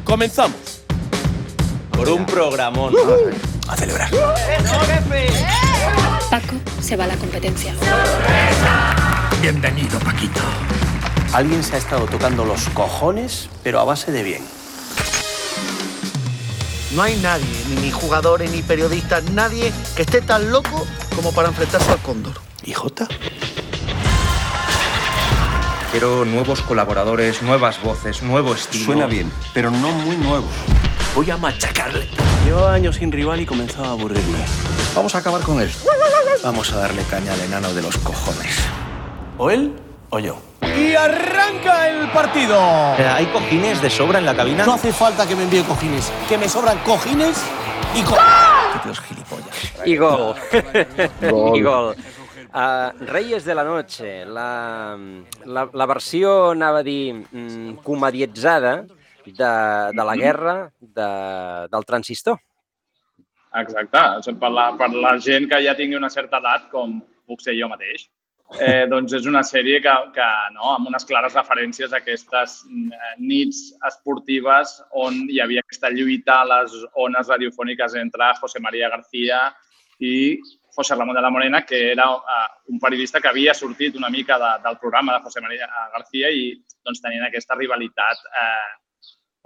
Comenzamos. 0.07 0.83
Por 1.91 2.07
un 2.07 2.25
programón. 2.25 2.93
A 3.67 3.75
celebrar. 3.75 4.09
Paco 6.29 6.55
se 6.81 6.95
va 6.95 7.03
a 7.03 7.07
la 7.07 7.17
competencia. 7.17 7.75
Bienvenido, 9.41 9.99
Paquito. 9.99 10.39
Alguien 11.33 11.61
se 11.61 11.75
ha 11.75 11.77
estado 11.79 12.05
tocando 12.05 12.45
los 12.45 12.69
cojones, 12.69 13.49
pero 13.63 13.81
a 13.81 13.83
base 13.83 14.13
de 14.13 14.23
bien. 14.23 14.45
No 16.95 17.01
hay 17.01 17.17
nadie, 17.17 17.45
ni 17.81 17.91
jugadores, 17.91 18.49
ni 18.49 18.61
periodistas, 18.61 19.29
nadie 19.31 19.73
que 19.97 20.03
esté 20.03 20.21
tan 20.21 20.51
loco 20.51 20.87
como 21.17 21.33
para 21.33 21.49
enfrentarse 21.49 21.91
al 21.91 21.99
cóndor. 21.99 22.39
¿Y 22.63 22.71
Jota? 22.71 23.09
Quiero 25.91 26.25
nuevos 26.25 26.61
colaboradores, 26.61 27.41
nuevas 27.41 27.81
voces, 27.81 28.21
nuevo 28.21 28.53
estilo. 28.53 28.85
Suena 28.85 29.05
bien, 29.05 29.31
pero 29.53 29.71
no 29.71 29.89
muy 29.91 30.17
nuevo. 30.17 30.45
Voy 31.15 31.31
a 31.31 31.37
machacarle. 31.37 32.07
Llevo 32.45 32.67
años 32.67 32.97
sin 32.97 33.11
rival 33.11 33.39
y 33.39 33.45
comenzaba 33.45 33.87
a 33.87 33.91
aburrirme. 33.91 34.37
Vamos 34.93 35.15
a 35.15 35.19
acabar 35.19 35.41
con 35.41 35.61
él. 35.61 35.71
Vamos 36.43 36.73
a 36.73 36.77
darle 36.77 37.03
caña 37.03 37.33
al 37.33 37.39
enano 37.39 37.73
de 37.73 37.81
los 37.81 37.97
cojones. 37.99 38.57
O 39.37 39.49
él 39.49 39.73
o 40.09 40.19
yo. 40.19 40.37
Y 40.61 40.93
arranca 40.93 41.89
el 41.89 42.11
partido. 42.11 42.59
¿Hay 42.61 43.25
cojines 43.27 43.81
de 43.81 43.89
sobra 43.89 44.19
en 44.19 44.25
la 44.25 44.35
cabina? 44.35 44.65
No 44.65 44.73
hace 44.73 44.91
falta 44.91 45.25
que 45.25 45.35
me 45.35 45.43
envíe 45.43 45.63
cojines, 45.63 46.11
que 46.27 46.37
me 46.37 46.49
sobran 46.49 46.77
cojines 46.79 47.37
y 47.95 48.01
co 48.03 48.15
Dios 48.83 48.99
gilipollas. 49.01 49.47
I 49.85 49.95
gol. 49.95 50.35
Gol. 51.21 51.55
I 51.57 51.61
gol. 51.61 51.95
Uh, 52.47 53.05
Reyes 53.11 53.43
de 53.45 53.55
la 53.55 53.63
Noche, 53.63 54.25
la, 54.25 54.97
la, 55.45 55.69
la 55.73 55.85
versió, 55.85 56.51
anava 56.51 56.79
a 56.79 56.87
dir, 56.87 57.13
mm, 57.13 57.83
comedietzada 57.83 58.85
de, 59.25 59.51
de 59.93 60.05
la 60.05 60.15
guerra 60.15 60.71
de, 60.79 61.09
del 61.71 61.85
transistor. 61.85 62.39
Exacte. 63.57 64.33
Per 64.39 64.51
la, 64.51 64.69
per 64.77 64.91
la 64.93 65.17
gent 65.19 65.49
que 65.51 65.59
ja 65.65 65.75
tingui 65.75 65.99
una 65.99 66.11
certa 66.13 66.39
edat, 66.39 66.69
com 66.71 66.99
puc 67.27 67.43
ser 67.43 67.57
jo 67.59 67.67
mateix, 67.71 68.07
eh, 68.59 68.85
doncs 68.87 69.13
és 69.17 69.27
una 69.27 69.43
sèrie 69.43 69.81
que, 69.83 69.95
que 70.15 70.27
no, 70.55 70.71
amb 70.73 70.87
unes 70.91 71.05
clares 71.07 71.35
referències 71.35 71.91
a 71.91 71.99
aquestes 71.99 72.61
eh, 72.67 73.13
nits 73.19 73.73
esportives 73.89 74.77
on 74.95 75.25
hi 75.27 75.41
havia 75.43 75.63
aquesta 75.65 75.91
lluita 75.91 76.41
a 76.41 76.47
les 76.53 76.77
ones 76.95 77.27
radiofòniques 77.33 77.97
entre 77.99 78.31
José 78.39 78.63
María 78.63 78.91
García 78.93 79.41
i 79.99 80.39
José 80.77 80.95
Ramón 80.95 81.15
de 81.17 81.21
la 81.25 81.31
Morena, 81.33 81.63
que 81.65 81.91
era 81.91 82.11
uh, 82.13 82.23
un 82.69 82.79
periodista 82.79 83.19
que 83.19 83.31
havia 83.31 83.53
sortit 83.57 83.95
una 83.97 84.11
mica 84.13 84.37
de, 84.37 84.51
del 84.63 84.77
programa 84.77 85.15
de 85.15 85.23
José 85.23 85.41
María 85.41 85.67
García 85.95 86.29
i 86.29 86.51
doncs, 86.85 87.01
tenien 87.01 87.25
aquesta 87.25 87.57
rivalitat 87.57 88.21
eh, 88.41 88.75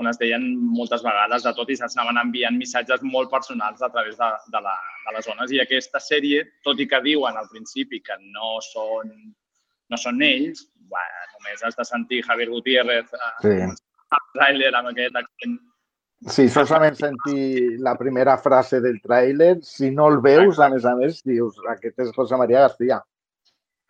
on 0.01 0.09
es 0.09 0.19
deien 0.19 0.43
moltes 0.75 1.03
vegades 1.05 1.45
de 1.45 1.53
tot 1.55 1.69
i 1.71 1.77
s'anaven 1.77 2.19
enviant 2.19 2.57
missatges 2.57 3.03
molt 3.05 3.31
personals 3.31 3.81
a 3.85 3.89
través 3.93 4.17
de, 4.17 4.29
de, 4.51 4.61
la, 4.65 4.75
de 5.05 5.15
les 5.15 5.25
zones. 5.29 5.53
I 5.55 5.61
aquesta 5.63 6.01
sèrie, 6.03 6.43
tot 6.67 6.79
i 6.81 6.87
que 6.89 6.99
diuen 7.05 7.37
al 7.37 7.47
principi 7.53 8.01
que 8.03 8.17
no 8.35 8.57
són, 8.65 9.13
no 9.87 9.99
són 10.03 10.21
ells, 10.25 10.65
bueno, 10.91 11.25
només 11.37 11.63
has 11.63 11.77
de 11.77 11.85
sentir 11.87 12.23
Javier 12.27 12.49
Gutiérrez 12.51 13.13
eh, 13.13 13.33
Sí. 13.45 13.57
tràiler 14.35 14.73
amb 14.75 14.91
aquest 14.91 15.15
accent 15.15 15.59
Sí, 16.29 16.47
solament 16.53 16.99
sentir 16.99 17.79
la 17.81 17.95
primera 17.97 18.35
frase 18.37 18.77
del 18.81 18.99
tràiler, 19.01 19.55
si 19.65 19.89
no 19.89 20.05
el 20.11 20.19
veus, 20.21 20.59
a 20.61 20.67
més 20.69 20.85
a 20.85 20.93
més, 20.99 21.23
dius, 21.25 21.57
aquest 21.71 22.03
és 22.05 22.11
José 22.13 22.37
María 22.37 22.67
García. 22.67 23.01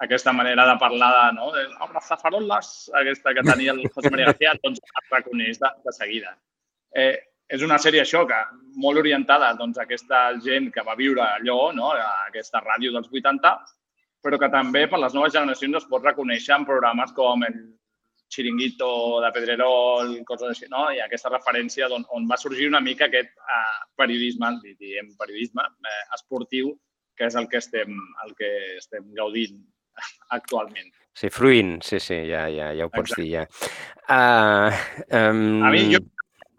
aquesta 0.02 0.32
manera 0.34 0.64
de 0.66 0.78
parlar 0.80 1.10
de, 1.14 1.34
no, 1.36 1.52
de 1.54 1.68
abrazafarolas, 1.80 2.90
aquesta 3.02 3.36
que 3.38 3.44
tenia 3.46 3.72
el 3.72 3.84
José 3.94 4.10
María 4.10 4.32
García, 4.32 4.56
doncs 4.64 4.80
es 4.82 5.12
reconeix 5.12 5.60
de, 5.62 5.70
de 5.86 5.94
seguida. 5.94 6.32
Eh, 6.96 7.20
és 7.52 7.62
una 7.62 7.78
sèrie 7.84 8.02
això, 8.02 8.24
que 8.26 8.40
molt 8.82 8.98
orientada 8.98 9.52
doncs, 9.60 9.78
a 9.78 9.84
aquesta 9.84 10.24
gent 10.42 10.72
que 10.74 10.86
va 10.88 10.98
viure 10.98 11.22
allò, 11.22 11.60
no, 11.78 11.92
a 11.94 12.26
aquesta 12.32 12.64
ràdio 12.64 12.96
dels 12.96 13.12
80, 13.12 13.52
però 14.26 14.40
que 14.42 14.50
també 14.50 14.88
per 14.90 15.04
les 15.04 15.14
noves 15.14 15.36
generacions 15.36 15.84
es 15.84 15.88
pot 15.92 16.10
reconèixer 16.10 16.56
en 16.58 16.66
programes 16.66 17.14
com 17.14 17.46
el 17.46 17.60
Chiringuito 18.32 19.20
de 19.22 19.32
Pedrerol, 19.36 20.14
coses 20.28 20.54
així, 20.54 20.70
no? 20.72 20.86
I 20.96 21.02
aquesta 21.04 21.32
referència 21.34 21.90
on, 21.92 22.06
on 22.16 22.30
va 22.30 22.40
sorgir 22.40 22.70
una 22.72 22.80
mica 22.84 23.10
aquest 23.10 23.34
eh, 23.36 23.82
periodisme, 24.00 24.54
diem 24.80 25.12
periodisme, 25.20 25.68
eh, 25.68 26.06
esportiu, 26.16 26.72
que 27.18 27.28
és 27.28 27.36
el 27.36 27.50
que 27.52 27.60
estem, 27.60 28.00
el 28.26 28.34
que 28.40 28.52
estem 28.78 29.12
gaudint 29.18 29.60
actualment. 30.38 30.96
Sí, 31.12 31.28
fruint, 31.28 31.82
sí, 31.84 32.00
sí, 32.00 32.22
ja, 32.30 32.46
ja, 32.48 32.72
ja 32.78 32.88
ho 32.88 32.94
pots 32.94 33.18
dir, 33.20 33.28
ja. 33.34 33.46
Uh, 34.08 34.72
um, 35.12 35.60
A 35.68 35.74
mi, 35.76 35.84
jo, 35.92 36.00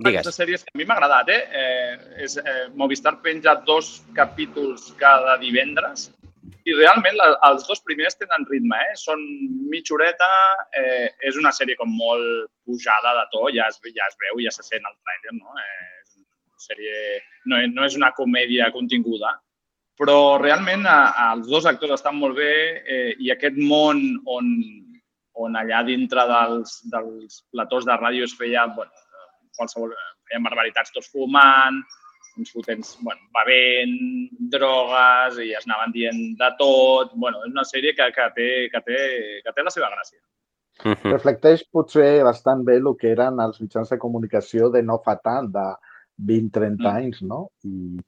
Digues. 0.02 0.22
Aquestes 0.22 0.38
sèries 0.40 0.64
que 0.66 0.72
a 0.74 0.78
mi 0.78 0.86
m'ha 0.88 0.96
agradat, 0.96 1.28
eh? 1.30 1.42
eh 1.62 2.24
és, 2.24 2.36
eh, 2.40 2.64
Movistar 2.74 3.14
penja 3.22 3.54
dos 3.66 4.00
capítols 4.16 4.88
cada 4.98 5.36
divendres 5.38 6.08
i 6.62 6.74
realment 6.76 7.16
la, 7.18 7.28
els 7.48 7.64
dos 7.66 7.82
primers 7.86 8.18
tenen 8.18 8.46
ritme, 8.50 8.78
eh? 8.88 8.96
Són 8.98 9.22
mitja 9.70 9.96
horeta, 9.96 10.28
eh, 10.78 11.08
és 11.28 11.38
una 11.40 11.52
sèrie 11.54 11.78
com 11.78 11.90
molt 11.98 12.50
pujada 12.66 13.14
de 13.18 13.24
to, 13.34 13.46
ja 13.54 13.68
es, 13.70 13.80
ja 13.96 14.08
es 14.08 14.18
veu, 14.20 14.42
ja 14.44 14.52
se 14.54 14.66
sent 14.66 14.86
el 14.86 14.94
trailer, 15.02 15.34
no? 15.38 15.56
Eh, 15.58 15.88
és 16.02 16.20
una 16.20 16.66
sèrie, 16.66 17.00
no, 17.50 17.62
no 17.74 17.88
és 17.88 17.98
una 17.98 18.12
comèdia 18.18 18.70
continguda, 18.74 19.34
però 19.98 20.38
realment 20.40 20.86
a, 20.88 20.98
els 21.32 21.50
dos 21.50 21.66
actors 21.70 21.98
estan 21.98 22.18
molt 22.18 22.38
bé 22.38 22.52
eh, 22.82 23.10
i 23.18 23.30
aquest 23.34 23.58
món 23.58 24.02
on, 24.30 24.54
on 25.42 25.58
allà 25.58 25.82
dintre 25.86 26.26
dels, 26.30 26.78
dels 26.94 27.42
platós 27.54 27.86
de 27.88 27.98
ràdio 27.98 28.26
es 28.28 28.36
feia, 28.38 28.68
bueno, 28.76 28.90
qualsevol, 29.58 29.92
feien 30.30 30.46
barbaritats 30.46 30.94
tots 30.94 31.10
fumant, 31.12 31.82
uns 32.38 32.52
potents, 32.54 32.96
bueno, 33.02 33.20
bevent, 33.36 33.96
drogues, 34.52 35.38
i 35.44 35.52
es 35.58 35.66
anaven 35.68 35.92
dient 35.94 36.20
de 36.38 36.50
tot. 36.58 37.12
Bueno, 37.14 37.42
és 37.46 37.52
una 37.52 37.64
sèrie 37.68 37.94
que, 37.98 38.08
que, 38.14 38.28
té, 38.36 38.50
que, 38.72 38.80
té, 38.86 38.98
que 39.44 39.52
té 39.56 39.64
la 39.66 39.74
seva 39.74 39.90
gràcia. 39.92 40.20
Mhm. 40.82 41.12
Reflecteix 41.12 41.64
potser 41.70 42.24
bastant 42.24 42.64
bé 42.64 42.78
el 42.80 42.88
que 42.98 43.12
eren 43.12 43.40
els 43.40 43.60
mitjans 43.60 43.90
de 43.92 43.98
comunicació 43.98 44.70
de 44.72 44.82
no 44.82 44.98
fa 45.04 45.18
tant, 45.20 45.50
de 45.52 45.66
20-30 46.18 46.82
Mm. 46.82 46.96
anys, 46.96 47.22
no? 47.22 47.50
I, 47.64 48.00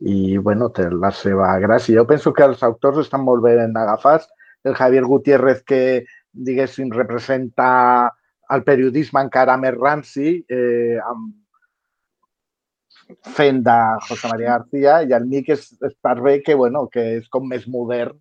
I, 0.00 0.36
bueno, 0.38 0.70
té 0.70 0.88
la 0.90 1.10
seva 1.12 1.58
gràcia. 1.60 1.96
Jo 2.00 2.06
penso 2.06 2.32
que 2.32 2.44
els 2.44 2.62
autors 2.62 2.98
estan 2.98 3.22
molt 3.24 3.42
ben 3.42 3.76
agafats. 3.76 4.28
El 4.64 4.74
Javier 4.74 5.04
Gutiérrez, 5.04 5.62
que, 5.64 6.04
diguéssim, 6.32 6.90
representa 6.90 8.12
el 8.50 8.64
periodisme 8.64 9.20
encara 9.20 9.56
més 9.56 9.74
ranci, 9.74 10.44
eh, 10.48 10.98
amb, 11.04 11.34
fent 13.36 13.62
de 13.66 13.78
José 14.08 14.28
María 14.30 14.56
García, 14.56 15.00
i 15.06 15.14
el 15.16 15.26
Mic 15.30 15.50
és, 15.54 15.68
és 15.84 15.96
bé 16.22 16.40
que, 16.42 16.54
bueno, 16.54 16.86
que 16.92 17.04
és 17.18 17.28
com 17.28 17.46
més 17.48 17.66
modern 17.68 18.16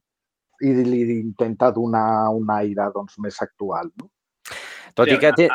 i 0.61 0.73
li 0.85 1.01
intenta 1.19 1.71
donar 1.73 2.29
un 2.38 2.50
aire 2.53 2.89
doncs, 2.93 3.17
més 3.19 3.41
actual. 3.41 3.89
No? 3.97 4.11
Tot 4.93 5.09
i 5.09 5.17
que 5.17 5.31
té... 5.38 5.50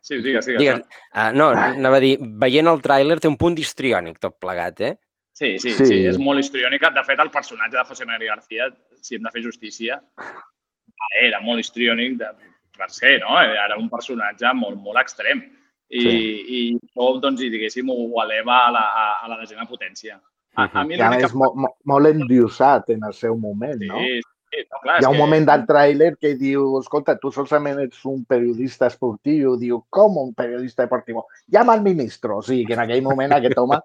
Sí, 0.00 0.18
digues, 0.24 0.46
digues. 0.46 0.60
Digues, 0.62 0.80
uh, 1.14 1.30
no, 1.36 1.50
anava 1.52 2.00
a 2.00 2.02
dir, 2.02 2.16
veient 2.40 2.70
el 2.70 2.80
tràiler 2.82 3.18
té 3.20 3.28
un 3.28 3.36
punt 3.38 3.58
histriònic 3.60 4.18
tot 4.18 4.38
plegat, 4.42 4.80
eh? 4.80 4.94
Sí, 5.36 5.58
sí, 5.58 5.70
Sí. 5.70 5.76
sí, 5.76 5.86
sí, 5.86 5.98
és 6.08 6.18
molt 6.18 6.40
histriònica. 6.40 6.90
De 6.92 7.04
fet, 7.06 7.20
el 7.22 7.30
personatge 7.30 7.76
de 7.76 7.84
José 7.88 8.06
María 8.08 8.34
García, 8.34 8.68
si 9.00 9.16
hem 9.16 9.22
de 9.22 9.30
fer 9.32 9.42
justícia, 9.44 10.00
era 11.22 11.40
molt 11.40 11.62
histriònic 11.62 12.18
de, 12.18 12.28
per 12.76 12.90
ser, 12.90 13.20
no? 13.22 13.38
Era 13.40 13.78
un 13.78 13.88
personatge 13.92 14.52
molt, 14.56 14.80
molt 14.80 15.00
extrem. 15.00 15.44
I, 15.90 16.00
Sí. 16.00 16.16
i 16.46 16.58
això, 16.78 17.06
doncs, 17.20 17.40
i 17.42 17.50
diguéssim, 17.50 17.88
ho 17.90 18.22
eleva 18.22 18.66
a 18.68 18.70
la, 18.70 18.80
a, 18.80 19.06
a 19.24 19.28
la 19.28 19.38
desena 19.40 19.66
potència. 19.66 20.20
A, 20.54 20.68
a 20.80 20.84
mi 20.84 20.94
I 20.94 21.00
a 21.02 21.08
més, 21.10 21.32
mo, 21.34 21.52
mo, 21.54 21.68
molt 21.90 22.06
endiosat 22.10 22.90
en 22.94 23.02
el 23.06 23.12
seu 23.14 23.36
moment, 23.38 23.80
no? 23.88 23.98
Sí, 23.98 24.20
sí, 24.52 24.62
no, 24.70 24.78
clar, 24.82 25.00
Hi 25.00 25.04
ha 25.04 25.10
un 25.10 25.16
que- 25.16 25.22
moment 25.22 25.46
del 25.46 25.64
tràiler 25.66 26.12
que 26.18 26.34
diu, 26.38 26.78
escolta, 26.80 27.16
tu 27.18 27.30
solament 27.34 27.78
ets 27.82 28.04
un 28.06 28.24
periodista 28.24 28.86
esportiu. 28.86 29.56
Diu, 29.58 29.84
com 29.90 30.18
un 30.22 30.32
periodista 30.34 30.84
esportiu? 30.86 31.22
Llama 31.48 31.74
al 31.74 31.82
ministro. 31.82 32.38
O 32.38 32.42
sigui, 32.42 32.66
que 32.66 32.74
en 32.78 32.84
aquell 32.86 33.02
moment 33.02 33.32
aquest 33.32 33.58
home 33.58 33.78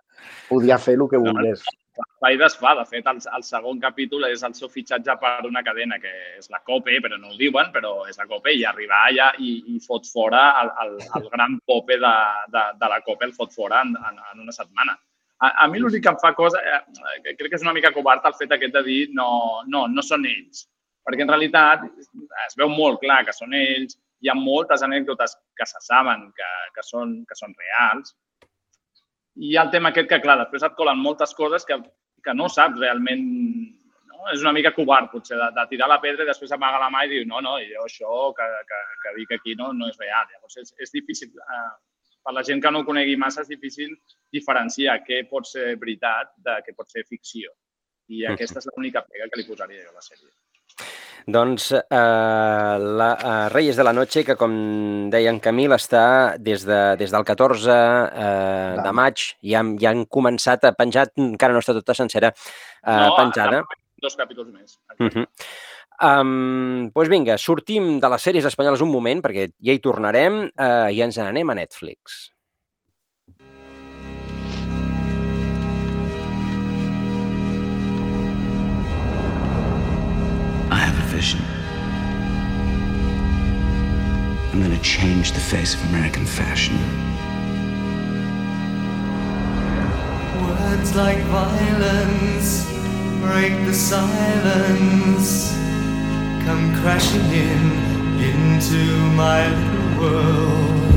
podia 0.49 0.77
fer 0.77 0.95
el 0.99 1.07
que 1.09 1.17
No, 1.17 1.33
i 2.31 2.37
desfà. 2.39 2.73
De 2.79 2.85
fet, 2.89 3.07
el, 3.11 3.19
el 3.37 3.45
segon 3.45 3.79
capítol 3.81 4.27
és 4.29 4.43
el 4.47 4.55
seu 4.57 4.69
fitxatge 4.71 5.15
per 5.21 5.33
una 5.47 5.63
cadena 5.63 5.99
que 6.01 6.11
és 6.39 6.49
la 6.53 6.61
COPE, 6.65 6.99
però 7.03 7.19
no 7.19 7.33
ho 7.33 7.39
diuen, 7.39 7.71
però 7.73 7.95
és 8.09 8.19
la 8.19 8.27
COPE, 8.29 8.53
i 8.55 8.63
arribar 8.65 9.01
allà 9.07 9.31
i, 9.39 9.55
i 9.75 9.81
fot 9.83 10.07
fora 10.11 10.45
el, 10.61 10.71
el, 10.85 10.95
el 11.19 11.27
gran 11.33 11.59
pope 11.65 11.99
de, 12.01 12.15
de, 12.53 12.63
de 12.81 12.93
la 12.93 13.01
COPE, 13.05 13.29
el 13.29 13.35
fot 13.37 13.53
fora 13.53 13.83
en, 13.85 13.95
en, 14.09 14.23
en 14.33 14.47
una 14.47 14.55
setmana. 14.55 14.97
A, 15.43 15.51
a 15.65 15.67
mi 15.67 15.81
l'únic 15.83 16.03
que 16.05 16.13
em 16.13 16.21
fa 16.21 16.31
cosa, 16.33 16.61
eh, 16.63 16.81
que 17.23 17.35
crec 17.35 17.51
que 17.51 17.59
és 17.59 17.65
una 17.65 17.75
mica 17.75 17.91
covard 17.95 18.23
el 18.25 18.37
fet 18.39 18.55
aquest 18.55 18.73
de 18.73 18.83
dir 18.85 19.01
no, 19.13 19.27
no, 19.67 19.85
no 19.91 20.03
són 20.05 20.25
ells. 20.29 20.65
Perquè 21.05 21.25
en 21.25 21.29
realitat 21.29 21.83
es 22.47 22.55
veu 22.57 22.71
molt 22.71 23.01
clar 23.03 23.21
que 23.27 23.35
són 23.35 23.53
ells, 23.53 23.99
hi 24.23 24.31
ha 24.31 24.37
moltes 24.37 24.81
anècdotes 24.85 25.35
que 25.59 25.67
se 25.69 25.81
saben 25.85 26.29
que, 26.37 26.51
que, 26.73 26.83
són, 26.87 27.19
que 27.29 27.37
són 27.37 27.53
reals, 27.59 28.15
hi 29.35 29.55
ha 29.55 29.63
el 29.65 29.71
tema 29.71 29.91
aquest 29.91 30.09
que, 30.09 30.19
clar, 30.23 30.37
després 30.41 30.63
et 30.63 30.75
colen 30.77 31.01
moltes 31.01 31.33
coses 31.37 31.65
que, 31.67 31.79
que 32.23 32.35
no 32.37 32.51
saps 32.51 32.79
realment... 32.81 33.25
No? 34.11 34.21
És 34.33 34.41
una 34.41 34.53
mica 34.55 34.71
covard, 34.73 35.11
potser, 35.11 35.37
de, 35.37 35.49
de 35.57 35.65
tirar 35.71 35.89
la 35.91 35.99
pedra 36.03 36.25
i 36.25 36.29
després 36.29 36.53
amaga 36.55 36.79
la 36.81 36.91
mà 36.93 37.03
i 37.05 37.11
diu 37.11 37.25
no, 37.29 37.41
no, 37.45 37.57
jo 37.61 37.83
això 37.85 38.29
que, 38.37 38.47
que, 38.69 38.79
que 39.03 39.13
dic 39.19 39.35
aquí 39.37 39.57
no, 39.59 39.73
no 39.75 39.91
és 39.91 39.99
real. 40.01 40.25
Llavors 40.31 40.57
és, 40.63 40.71
és 40.81 40.95
difícil, 40.95 41.35
eh, 41.35 41.67
per 42.25 42.33
la 42.33 42.45
gent 42.47 42.63
que 42.63 42.71
no 42.71 42.81
ho 42.81 42.87
conegui 42.87 43.19
massa, 43.21 43.43
és 43.45 43.51
difícil 43.51 43.93
diferenciar 44.33 45.01
què 45.05 45.21
pot 45.29 45.45
ser 45.51 45.75
veritat 45.81 46.33
de 46.47 46.57
què 46.65 46.73
pot 46.77 46.89
ser 46.89 47.05
ficció. 47.05 47.53
I 48.09 48.25
aquesta 48.29 48.61
és 48.61 48.67
l'única 48.71 49.03
pega 49.05 49.27
que 49.29 49.41
li 49.41 49.47
posaria 49.47 49.83
jo 49.83 49.91
a 49.93 49.99
la 49.99 50.05
sèrie. 50.05 50.31
Doncs 51.25 51.71
eh, 51.73 51.81
la 51.89 53.07
uh, 53.17 53.49
Reyes 53.49 53.75
de 53.75 53.83
la 53.83 53.93
Noche, 53.97 54.21
que 54.23 54.35
com 54.37 54.51
deia 55.09 55.31
en 55.33 55.39
Camil, 55.41 55.73
està 55.73 56.35
des, 56.37 56.65
de, 56.69 56.81
des 56.99 57.13
del 57.13 57.25
14 57.25 57.71
eh, 57.73 58.75
de 58.85 58.91
maig, 58.93 59.23
ja, 59.41 59.63
ja 59.81 59.93
han 59.93 60.05
començat 60.05 60.67
a 60.69 60.75
penjar, 60.77 61.07
encara 61.17 61.55
no 61.55 61.63
està 61.63 61.73
tota 61.73 61.97
sencera 61.97 62.29
eh, 62.29 62.91
no, 62.91 63.15
penjada. 63.17 63.63
dos 64.05 64.15
capítols 64.19 64.53
més. 64.53 64.77
Uh 64.99 65.09
-huh. 65.09 65.25
Um, 65.95 66.91
doncs 66.91 67.09
vinga, 67.09 67.37
sortim 67.39 67.99
de 67.99 68.09
les 68.09 68.21
sèries 68.21 68.45
espanyoles 68.45 68.81
un 68.81 68.91
moment, 68.91 69.21
perquè 69.23 69.49
ja 69.57 69.73
hi 69.73 69.79
tornarem, 69.79 70.51
uh, 70.59 70.91
i 70.91 71.01
ens 71.01 71.17
n'anem 71.17 71.49
a 71.49 71.55
Netflix. 71.55 72.34
I 81.33 81.37
have 81.37 81.39
a 81.39 81.41
vision. 81.41 81.41
I'm 84.53 84.69
to 84.69 84.81
change 84.81 85.31
the 85.31 85.39
face 85.39 85.73
of 85.73 85.83
American 85.89 86.25
fashion. 86.25 86.77
Words 90.45 90.95
like 90.95 91.17
violence 91.25 92.65
break 93.21 93.53
the 93.65 93.73
silence, 93.73 95.51
come 96.45 96.73
crashing 96.81 97.25
in 97.31 97.71
into 98.21 98.95
my 99.15 99.47
little 99.47 99.99
world, 99.99 100.91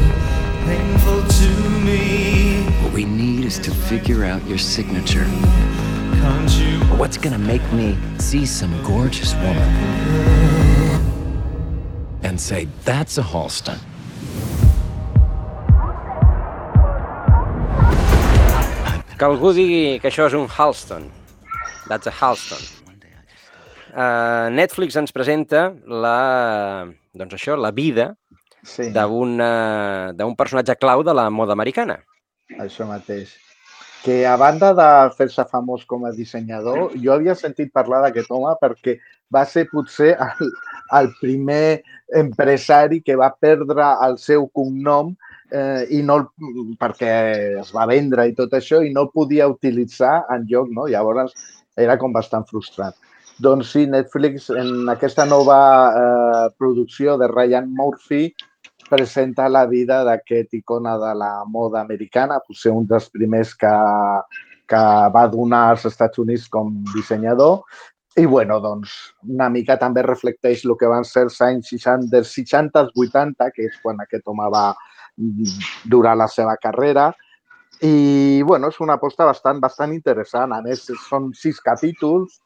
painful 0.67 1.23
to 1.27 1.51
me. 1.85 2.65
What 2.83 2.93
we 2.93 3.05
need 3.05 3.45
is 3.47 3.59
to 3.61 3.71
figure 3.71 4.25
out 4.25 4.45
your 4.47 4.59
signature. 4.59 5.27
Can't 6.21 6.53
you? 6.59 6.81
What's 6.99 7.17
gonna 7.17 7.39
make 7.39 7.63
me 7.73 7.97
see 8.19 8.45
some 8.47 8.73
gorgeous 8.83 9.35
woman 9.35 9.69
and 12.23 12.41
say, 12.41 12.67
that's 12.85 13.19
a 13.19 13.23
Halston? 13.23 13.79
Que 19.19 19.27
algú 19.27 19.51
digui 19.55 19.99
que 19.99 20.11
això 20.11 20.29
és 20.31 20.35
un 20.39 20.47
Halston. 20.47 21.09
That's 21.89 22.07
a 22.07 22.15
Halston. 22.15 22.63
Uh, 23.89 24.47
Netflix 24.55 24.95
ens 25.01 25.11
presenta 25.11 25.73
la, 25.87 26.87
doncs 27.17 27.35
això, 27.35 27.57
la 27.59 27.73
vida 27.75 28.13
sí. 28.63 28.91
d'un 28.95 30.35
personatge 30.39 30.77
clau 30.79 31.03
de 31.03 31.15
la 31.17 31.31
moda 31.35 31.57
americana. 31.57 31.99
Això 32.63 32.87
mateix. 32.87 33.35
Que 34.05 34.25
a 34.27 34.37
banda 34.39 34.73
de 34.79 34.89
fer-se 35.19 35.45
famós 35.51 35.85
com 35.85 36.07
a 36.07 36.13
dissenyador, 36.15 36.93
jo 37.03 37.13
havia 37.13 37.35
sentit 37.35 37.73
parlar 37.75 38.05
d'aquest 38.05 38.31
home 38.31 38.55
perquè 38.61 38.99
va 39.35 39.45
ser 39.45 39.67
potser 39.71 40.15
el, 40.15 40.53
el 41.01 41.11
primer 41.21 41.83
empresari 42.17 43.03
que 43.05 43.19
va 43.19 43.33
perdre 43.41 43.89
el 44.07 44.17
seu 44.23 44.47
cognom 44.55 45.13
eh, 45.51 45.85
i 45.91 46.01
no 46.03 46.21
perquè 46.81 47.13
es 47.61 47.75
va 47.75 47.89
vendre 47.91 48.29
i 48.29 48.35
tot 48.39 48.55
això 48.57 48.81
i 48.85 48.93
no 48.95 49.07
el 49.07 49.13
podia 49.13 49.49
utilitzar 49.51 50.23
en 50.33 50.47
lloc, 50.49 50.71
no? 50.73 50.89
Llavors 50.89 51.35
era 51.77 51.99
com 51.99 52.15
bastant 52.15 52.47
frustrat. 52.49 52.97
Doncs 53.39 53.71
sí, 53.75 53.85
Netflix 53.87 54.49
en 54.51 54.89
aquesta 54.91 55.27
nova 55.29 55.59
eh, 55.89 56.47
producció 56.59 57.15
de 57.21 57.29
Ryan 57.31 57.69
Murphy 57.71 58.33
presenta 58.89 59.49
la 59.49 59.67
vida 59.67 60.03
d'aquest 60.05 60.55
icona 60.59 60.97
de 60.99 61.13
la 61.15 61.33
moda 61.47 61.81
americana, 61.81 62.41
potser 62.45 62.73
un 62.73 62.87
dels 62.89 63.09
primers 63.13 63.55
que, 63.55 63.75
que 64.69 64.83
va 65.15 65.27
donar 65.33 65.69
als 65.71 65.87
Estats 65.91 66.19
Units 66.19 66.49
com 66.53 66.73
dissenyador. 66.95 67.63
I, 68.19 68.25
bueno, 68.27 68.59
doncs, 68.59 68.95
una 69.29 69.47
mica 69.53 69.77
també 69.79 70.03
reflecteix 70.03 70.65
el 70.67 70.75
que 70.81 70.91
van 70.91 71.07
ser 71.07 71.29
els 71.29 71.39
anys 71.45 71.71
60, 71.71 72.11
dels 72.11 72.33
60 72.35 72.81
als 72.81 72.97
80, 72.97 73.51
que 73.55 73.69
és 73.69 73.79
quan 73.83 74.01
aquest 74.03 74.27
home 74.27 74.49
va 74.51 74.67
durar 75.87 76.17
la 76.19 76.27
seva 76.33 76.57
carrera. 76.59 77.13
I, 77.79 78.43
bueno, 78.43 78.73
és 78.73 78.81
una 78.83 78.97
aposta 78.99 79.29
bastant, 79.29 79.61
bastant 79.63 79.95
interessant. 79.95 80.57
A 80.57 80.63
més, 80.65 80.89
són 81.07 81.31
sis 81.39 81.61
capítols, 81.63 82.41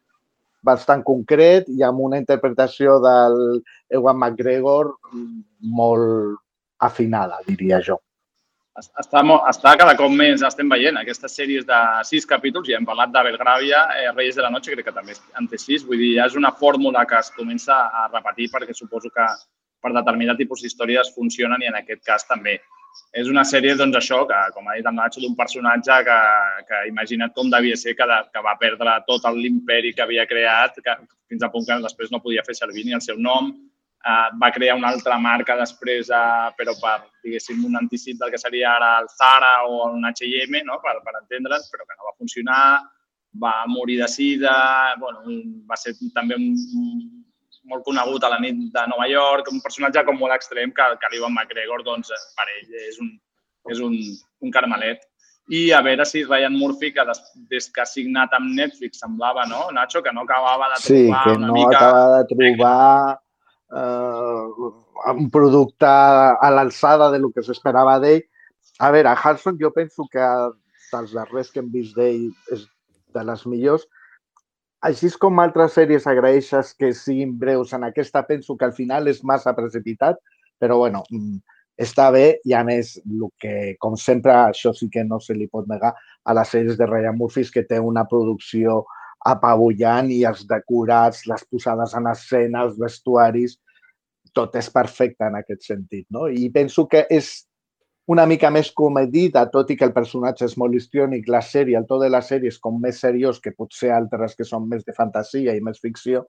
bastant 0.62 1.03
concret 1.07 1.68
i 1.68 1.83
amb 1.87 2.01
una 2.07 2.20
interpretació 2.20 2.98
del 3.03 3.37
Ewan 3.90 4.18
McGregor 4.18 4.94
molt 5.61 6.38
afinada, 6.83 7.38
diria 7.46 7.83
jo. 7.83 7.98
Està, 8.72 9.20
molt, 9.20 9.44
està 9.51 9.75
cada 9.77 9.92
cop 9.98 10.12
més, 10.16 10.40
estem 10.46 10.70
veient 10.72 10.96
aquestes 10.96 11.35
sèries 11.37 11.66
de 11.68 11.79
sis 12.09 12.25
capítols, 12.29 12.70
ja 12.70 12.79
hem 12.79 12.87
parlat 12.88 13.11
de 13.12 13.25
Belgravia, 13.27 13.83
eh, 14.01 14.07
Reyes 14.14 14.38
de 14.38 14.46
la 14.46 14.51
Noche, 14.55 14.72
crec 14.72 14.87
que 14.88 14.94
també 14.96 15.12
en 15.38 15.48
té 15.51 15.61
sis, 15.61 15.85
vull 15.85 16.01
dir, 16.01 16.14
ja 16.16 16.25
és 16.31 16.38
una 16.40 16.55
fórmula 16.57 17.05
que 17.11 17.18
es 17.18 17.29
comença 17.37 17.77
a 17.92 18.07
repetir 18.09 18.48
perquè 18.55 18.72
suposo 18.72 19.12
que 19.12 19.27
per 19.83 19.92
determinat 19.92 20.40
tipus 20.40 20.62
d'històries 20.64 21.12
funcionen 21.12 21.61
i 21.61 21.68
en 21.68 21.77
aquest 21.83 22.01
cas 22.07 22.25
també. 22.25 22.57
És 23.12 23.28
una 23.28 23.44
sèrie, 23.44 23.74
doncs, 23.76 23.98
això, 23.98 24.22
que, 24.28 24.38
com 24.55 24.68
ha 24.68 24.76
dit 24.78 24.87
el 24.88 24.94
Nacho, 24.96 25.20
d'un 25.20 25.35
personatge 25.37 25.98
que, 26.07 26.20
que 26.68 26.78
imagina't 26.88 27.35
com 27.37 27.50
devia 27.52 27.76
ser 27.76 27.92
que, 27.98 28.07
de, 28.09 28.18
que 28.33 28.44
va 28.46 28.55
perdre 28.61 28.94
tot 29.09 29.26
l'imperi 29.37 29.92
que 29.92 30.05
havia 30.07 30.24
creat, 30.31 30.81
que, 30.85 30.96
fins 31.28 31.44
a 31.44 31.50
punt 31.52 31.68
que 31.68 31.76
després 31.85 32.12
no 32.12 32.22
podia 32.24 32.44
fer 32.46 32.57
servir 32.57 32.87
ni 32.87 32.96
el 32.96 33.05
seu 33.05 33.20
nom, 33.20 33.52
eh, 33.52 34.28
va 34.40 34.50
crear 34.57 34.78
una 34.78 34.90
altra 34.94 35.18
marca 35.20 35.57
després, 35.61 36.09
eh, 36.09 36.48
però 36.59 36.74
per, 36.81 36.96
diguéssim, 37.24 37.61
un 37.68 37.78
anticip 37.81 38.18
del 38.20 38.33
que 38.33 38.40
seria 38.40 38.74
ara 38.76 38.94
el 39.02 39.09
Zara 39.12 39.55
o 39.68 39.85
un 39.90 40.09
H&M, 40.09 40.64
no? 40.68 40.81
per, 40.85 40.98
per 41.05 41.18
entendre'ns, 41.20 41.70
però 41.72 41.85
que 41.85 41.98
no 41.98 42.09
va 42.09 42.16
funcionar, 42.18 42.64
va 43.42 43.55
morir 43.68 43.98
de 44.00 44.09
sida, 44.09 44.55
bueno, 45.00 45.24
va 45.68 45.76
ser 45.81 45.94
també 46.16 46.37
un, 46.37 46.50
molt 47.70 47.85
conegut 47.87 48.25
a 48.25 48.33
la 48.33 48.40
nit 48.42 48.59
de 48.75 48.83
Nova 48.90 49.07
York, 49.11 49.48
un 49.53 49.62
personatge 49.62 50.05
com 50.07 50.18
molt 50.18 50.35
extrem 50.35 50.72
que, 50.75 50.88
que 50.98 51.11
l'Ivan 51.12 51.35
McGregor, 51.35 51.85
doncs, 51.87 52.11
per 52.37 52.46
ell 52.57 52.77
és 52.88 53.01
un, 53.03 53.11
és 53.70 53.83
un, 53.85 53.96
un 54.42 54.55
carmelet. 54.55 55.05
I 55.53 55.72
a 55.75 55.81
veure 55.83 56.05
si 56.07 56.22
Ryan 56.25 56.55
Murphy, 56.55 56.92
que 56.94 57.05
des, 57.09 57.20
des 57.51 57.68
que 57.75 57.83
ha 57.83 57.88
signat 57.88 58.35
amb 58.37 58.53
Netflix 58.57 59.03
semblava, 59.03 59.44
no, 59.51 59.66
Nacho, 59.75 60.03
que 60.03 60.12
no 60.14 60.22
acabava 60.27 60.70
de 60.72 60.81
trobar 60.81 60.87
sí, 60.87 61.25
que 61.25 61.37
una 61.38 61.51
no 61.51 61.57
mica... 61.59 61.79
acaba 61.79 62.18
de 62.18 62.27
trobar 62.31 63.20
eh, 63.75 64.72
un 65.14 65.31
producte 65.35 65.87
a 65.87 66.51
l'alçada 66.55 67.11
de 67.11 67.18
lo 67.18 67.33
que 67.35 67.42
s'esperava 67.42 67.98
d'ell. 68.03 68.22
A 68.79 68.90
veure, 68.94 69.14
Harrison 69.14 69.59
jo 69.61 69.72
penso 69.75 70.07
que 70.11 70.29
dels 70.92 71.12
darrers 71.16 71.51
que 71.51 71.61
hem 71.62 71.70
vist 71.75 71.98
d'ell 71.98 72.31
és 72.55 72.64
de 73.12 73.27
les 73.27 73.44
millors. 73.46 73.85
Així 74.83 75.09
com 75.23 75.38
altres 75.38 75.77
sèries 75.79 76.07
agraeixes 76.11 76.73
que 76.75 76.90
siguin 76.99 77.37
breus. 77.38 77.73
En 77.77 77.85
aquesta 77.87 78.25
penso 78.27 78.57
que 78.59 78.66
al 78.66 78.75
final 78.75 79.07
és 79.09 79.23
massa 79.23 79.55
precipitat, 79.55 80.18
però 80.59 80.79
bueno, 80.81 81.05
mm, 81.11 81.38
està 81.79 82.11
bé 82.14 82.40
i 82.45 82.55
a 82.55 82.64
més, 82.66 82.97
el 83.07 83.29
que, 83.40 83.77
com 83.79 83.95
sempre, 83.97 84.35
això 84.35 84.73
sí 84.75 84.88
que 84.90 85.05
no 85.05 85.21
se 85.21 85.35
li 85.38 85.47
pot 85.47 85.68
negar 85.71 85.95
a 86.25 86.35
les 86.35 86.51
sèries 86.55 86.77
de 86.79 86.87
Ryan 86.87 87.16
Murphy 87.16 87.47
que 87.55 87.64
té 87.68 87.79
una 87.79 88.05
producció 88.11 88.83
apabullant 89.25 90.11
i 90.11 90.25
els 90.27 90.42
decorats, 90.51 91.27
les 91.31 91.45
posades 91.47 91.95
en 91.95 92.09
escena, 92.11 92.66
els 92.66 92.79
vestuaris, 92.79 93.59
tot 94.35 94.57
és 94.59 94.68
perfecte 94.73 95.29
en 95.29 95.38
aquest 95.38 95.62
sentit. 95.68 96.07
No? 96.11 96.27
I 96.27 96.51
penso 96.51 96.88
que 96.90 97.07
és 97.11 97.45
una 98.12 98.27
mica 98.29 98.51
més 98.55 98.70
comedida, 98.77 99.46
tot 99.53 99.72
i 99.72 99.77
que 99.79 99.88
el 99.88 99.94
personatge 99.96 100.46
és 100.48 100.57
molt 100.61 100.77
histriònic, 100.77 101.29
la 101.33 101.42
sèrie, 101.44 101.79
el 101.79 101.88
to 101.88 101.98
de 102.03 102.11
la 102.12 102.22
sèrie 102.25 102.53
és 102.53 102.61
com 102.62 102.81
més 102.83 103.01
seriós 103.05 103.40
que 103.42 103.55
potser 103.57 103.92
altres 103.96 104.37
que 104.38 104.46
són 104.48 104.68
més 104.70 104.87
de 104.87 104.94
fantasia 104.96 105.57
i 105.57 105.64
més 105.64 105.81
ficció. 105.83 106.27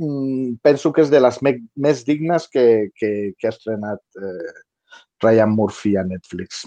Mm, 0.00 0.58
penso 0.64 0.92
que 0.92 1.04
és 1.04 1.12
de 1.12 1.20
les 1.20 1.38
més 1.42 2.02
dignes 2.06 2.48
que, 2.48 2.66
que, 2.96 3.10
que 3.36 3.48
ha 3.48 3.52
estrenat 3.52 4.00
eh, 4.16 4.52
Ryan 5.20 5.52
Murphy 5.52 5.96
a 6.00 6.04
Netflix. 6.04 6.64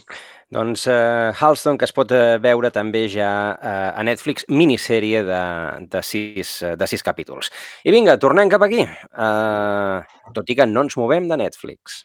Doncs 0.53 0.85
uh, 0.85 1.33
Halston, 1.33 1.79
que 1.81 1.87
es 1.89 1.95
pot 1.95 2.11
uh, 2.13 2.37
veure 2.43 2.69
també 2.73 3.07
ja 3.09 3.31
uh, 3.55 3.89
a 3.97 4.05
Netflix, 4.05 4.45
minissèrie 4.53 5.23
de, 5.25 5.43
de, 5.89 6.03
sis, 6.05 6.55
de 6.77 6.89
sis 6.89 7.03
capítols. 7.05 7.49
I 7.83 7.95
vinga, 7.95 8.19
tornem 8.21 8.51
cap 8.53 8.65
aquí, 8.67 8.85
uh, 8.85 10.29
tot 10.37 10.53
i 10.53 10.57
que 10.59 10.69
no 10.69 10.85
ens 10.85 10.97
movem 11.01 11.29
de 11.31 11.41
Netflix. 11.41 12.03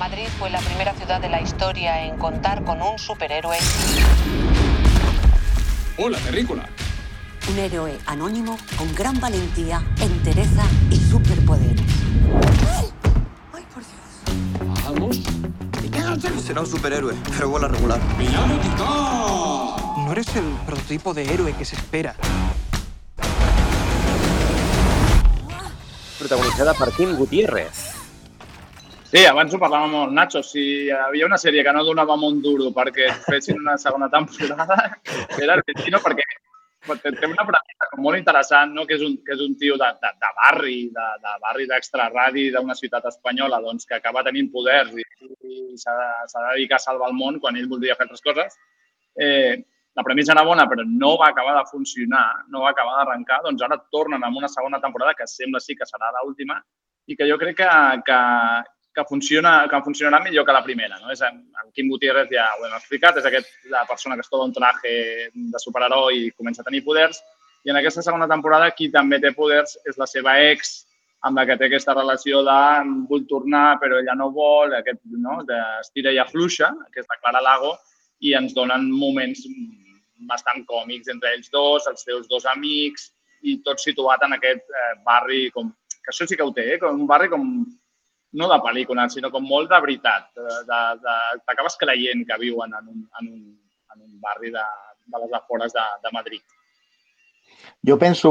Madrid 0.00 0.28
fue 0.38 0.48
la 0.48 0.60
primera 0.60 0.94
ciudad 0.94 1.20
de 1.20 1.28
la 1.28 1.42
historia 1.42 2.06
en 2.06 2.16
contar 2.16 2.64
con 2.64 2.80
un 2.80 2.98
superhéroe. 2.98 3.58
Hola, 5.98 6.16
terrícola. 6.20 6.66
Un 7.50 7.58
héroe 7.58 7.98
anónimo 8.06 8.56
con 8.78 8.94
gran 8.94 9.20
valentía, 9.20 9.84
entereza 10.00 10.62
y 10.90 10.96
superpoderes. 10.96 11.82
¡Ay, 13.52 13.66
por 13.74 13.82
Dios! 13.84 14.86
Vamos. 14.86 15.18
Será 16.42 16.62
un 16.62 16.66
superhéroe, 16.66 17.14
pero 17.36 17.50
vuela 17.50 17.68
regular. 17.68 18.00
No 19.98 20.12
eres 20.12 20.34
el 20.34 20.50
prototipo 20.64 21.12
de 21.12 21.30
héroe 21.30 21.52
que 21.52 21.66
se 21.66 21.76
espera. 21.76 22.16
Protagonitzada 26.18 26.72
per 26.72 26.90
Kim 26.92 27.16
Gutiérrez. 27.16 27.99
Sí, 29.10 29.24
abans 29.26 29.50
ho 29.50 29.58
parlàvem 29.58 29.94
amb 29.96 30.06
el 30.06 30.12
Nacho. 30.14 30.40
Si 30.46 30.62
hi 30.62 30.90
havia 30.94 31.26
una 31.26 31.38
sèrie 31.42 31.64
que 31.66 31.72
no 31.74 31.82
donava 31.82 32.14
molt 32.16 32.44
duro 32.44 32.68
perquè 32.74 33.08
fessin 33.24 33.58
una 33.58 33.74
segona 33.82 34.06
temporada, 34.12 34.76
era 35.42 35.56
Argentino 35.56 35.98
perquè 36.04 36.26
té 37.16 37.26
una 37.26 37.46
com 37.90 38.04
molt 38.04 38.20
interessant, 38.20 38.70
no? 38.76 38.84
que, 38.86 38.94
és 38.94 39.02
un, 39.02 39.16
que 39.26 39.34
és 39.34 39.42
un 39.42 39.56
tio 39.58 39.74
de, 39.80 39.88
de, 40.04 40.12
de 40.22 40.30
barri, 40.38 40.76
de, 40.94 41.08
de 41.24 41.34
barri 41.42 41.66
d'extraradi 41.66 42.46
d'una 42.54 42.76
ciutat 42.78 43.10
espanyola, 43.10 43.58
doncs, 43.64 43.88
que 43.88 43.98
acaba 43.98 44.22
tenint 44.22 44.52
poders 44.54 44.94
i, 44.94 45.02
i 45.02 45.58
s'ha 45.80 45.96
de 45.98 46.46
dedicar 46.46 46.78
a 46.78 46.86
salvar 46.86 47.10
el 47.10 47.18
món 47.18 47.42
quan 47.42 47.58
ell 47.58 47.68
voldria 47.68 47.98
fer 47.98 48.06
altres 48.06 48.22
coses. 48.22 48.58
Eh, 49.18 49.58
la 49.98 50.06
premissa 50.06 50.36
era 50.36 50.46
bona, 50.46 50.68
però 50.70 50.86
no 50.86 51.16
va 51.18 51.32
acabar 51.34 51.58
de 51.58 51.66
funcionar, 51.68 52.44
no 52.48 52.62
va 52.62 52.70
acabar 52.70 53.00
d'arrencar, 53.00 53.42
doncs 53.42 53.66
ara 53.66 53.82
tornen 53.90 54.22
amb 54.22 54.38
una 54.38 54.48
segona 54.48 54.78
temporada 54.78 55.18
que 55.18 55.26
sembla 55.26 55.58
sí 55.58 55.74
que 55.74 55.88
serà 55.88 56.14
l'última 56.20 56.62
i 57.10 57.18
que 57.18 57.26
jo 57.26 57.40
crec 57.40 57.58
que, 57.58 57.70
que, 58.06 58.20
que, 59.00 59.06
funciona, 59.08 59.54
que 59.70 59.80
funcionarà 59.84 60.20
millor 60.22 60.46
que 60.46 60.54
la 60.56 60.64
primera. 60.64 60.98
No? 61.00 61.10
És, 61.14 61.22
el 61.24 61.72
Quim 61.74 61.88
Gutiérrez 61.92 62.28
ja 62.32 62.46
ho 62.58 62.66
hem 62.66 62.76
explicat, 62.76 63.18
és 63.20 63.28
aquest, 63.28 63.50
la 63.72 63.86
persona 63.88 64.16
que 64.18 64.24
es 64.26 64.30
troba 64.30 64.48
un 64.48 64.54
traje 64.56 64.92
de 65.32 65.62
superheroi 65.62 66.26
i 66.26 66.30
comença 66.36 66.62
a 66.62 66.68
tenir 66.68 66.84
poders. 66.84 67.20
I 67.64 67.72
en 67.72 67.80
aquesta 67.80 68.04
segona 68.04 68.28
temporada 68.28 68.70
qui 68.76 68.88
també 68.92 69.20
té 69.20 69.32
poders 69.36 69.76
és 69.88 69.98
la 70.00 70.08
seva 70.08 70.38
ex, 70.52 70.84
amb 71.28 71.36
la 71.36 71.44
que 71.48 71.56
té 71.60 71.68
aquesta 71.68 71.92
relació 71.96 72.40
de 72.46 72.60
vull 73.08 73.26
tornar 73.28 73.76
però 73.80 73.98
ella 74.00 74.16
no 74.16 74.30
vol, 74.32 74.72
aquest, 74.78 75.02
no? 75.20 75.40
d'estira 75.48 76.14
i 76.14 76.20
afluixa, 76.20 76.70
que 76.92 77.02
és 77.02 77.10
la 77.10 77.18
Clara 77.20 77.42
Lago, 77.44 77.74
i 78.24 78.34
ens 78.36 78.54
donen 78.56 78.88
moments 78.92 79.44
bastant 80.28 80.64
còmics 80.68 81.08
entre 81.12 81.34
ells 81.34 81.52
dos, 81.52 81.88
els 81.88 82.04
seus 82.04 82.28
dos 82.28 82.46
amics, 82.48 83.10
i 83.42 83.56
tot 83.64 83.80
situat 83.80 84.24
en 84.24 84.36
aquest 84.36 84.64
eh, 84.68 84.94
barri, 85.04 85.46
com, 85.54 85.70
que 86.00 86.12
això 86.12 86.26
sí 86.28 86.36
que 86.36 86.44
ho 86.44 86.52
té, 86.56 86.66
eh? 86.74 86.80
com 86.80 86.96
un 86.96 87.08
barri 87.08 87.30
com 87.32 87.46
no 88.32 88.48
de 88.50 88.60
pel·lícula, 88.62 89.08
sinó 89.10 89.30
com 89.34 89.46
molt 89.46 89.70
de 89.72 89.80
veritat. 89.82 90.30
T'acabes 90.68 91.78
creient 91.80 92.24
que 92.28 92.38
viuen 92.42 92.76
en 92.78 92.88
un, 92.94 93.02
en 93.20 93.32
un, 93.32 93.42
en 93.94 94.06
un 94.06 94.16
barri 94.22 94.52
de, 94.54 94.64
de 95.10 95.22
les 95.24 95.36
afores 95.40 95.72
de, 95.74 95.86
de 96.04 96.12
Madrid. 96.14 96.42
Jo 97.84 97.96
penso, 97.98 98.30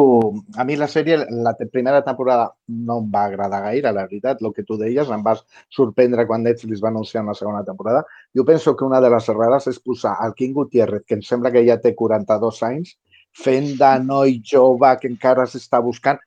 a 0.57 0.63
mi 0.63 0.75
la 0.77 0.87
sèrie, 0.87 1.17
la 1.29 1.55
primera 1.73 2.03
temporada 2.05 2.51
no 2.89 2.99
em 3.01 3.09
va 3.13 3.23
agradar 3.25 3.61
gaire, 3.63 3.91
la 3.93 4.05
veritat, 4.05 4.41
el 4.45 4.53
que 4.53 4.65
tu 4.65 4.77
deies, 4.77 5.09
em 5.09 5.23
vas 5.25 5.41
sorprendre 5.73 6.25
quan 6.29 6.45
Netflix 6.45 6.83
va 6.83 6.91
anunciar 6.93 7.23
una 7.25 7.35
segona 7.37 7.63
temporada. 7.65 8.03
Jo 8.35 8.45
penso 8.45 8.75
que 8.75 8.85
una 8.85 9.01
de 9.01 9.09
les 9.09 9.29
errades 9.33 9.67
és 9.73 9.81
posar 9.81 10.15
el 10.25 10.35
King 10.37 10.53
Gutiérrez, 10.57 11.05
que 11.05 11.17
em 11.17 11.25
sembla 11.25 11.51
que 11.53 11.65
ja 11.67 11.79
té 11.81 11.95
42 11.97 12.61
anys, 12.69 12.95
fent 13.33 13.73
de 13.77 13.91
noi 14.05 14.39
jove 14.53 14.95
que 15.01 15.09
encara 15.09 15.45
s'està 15.49 15.81
buscant 15.85 16.21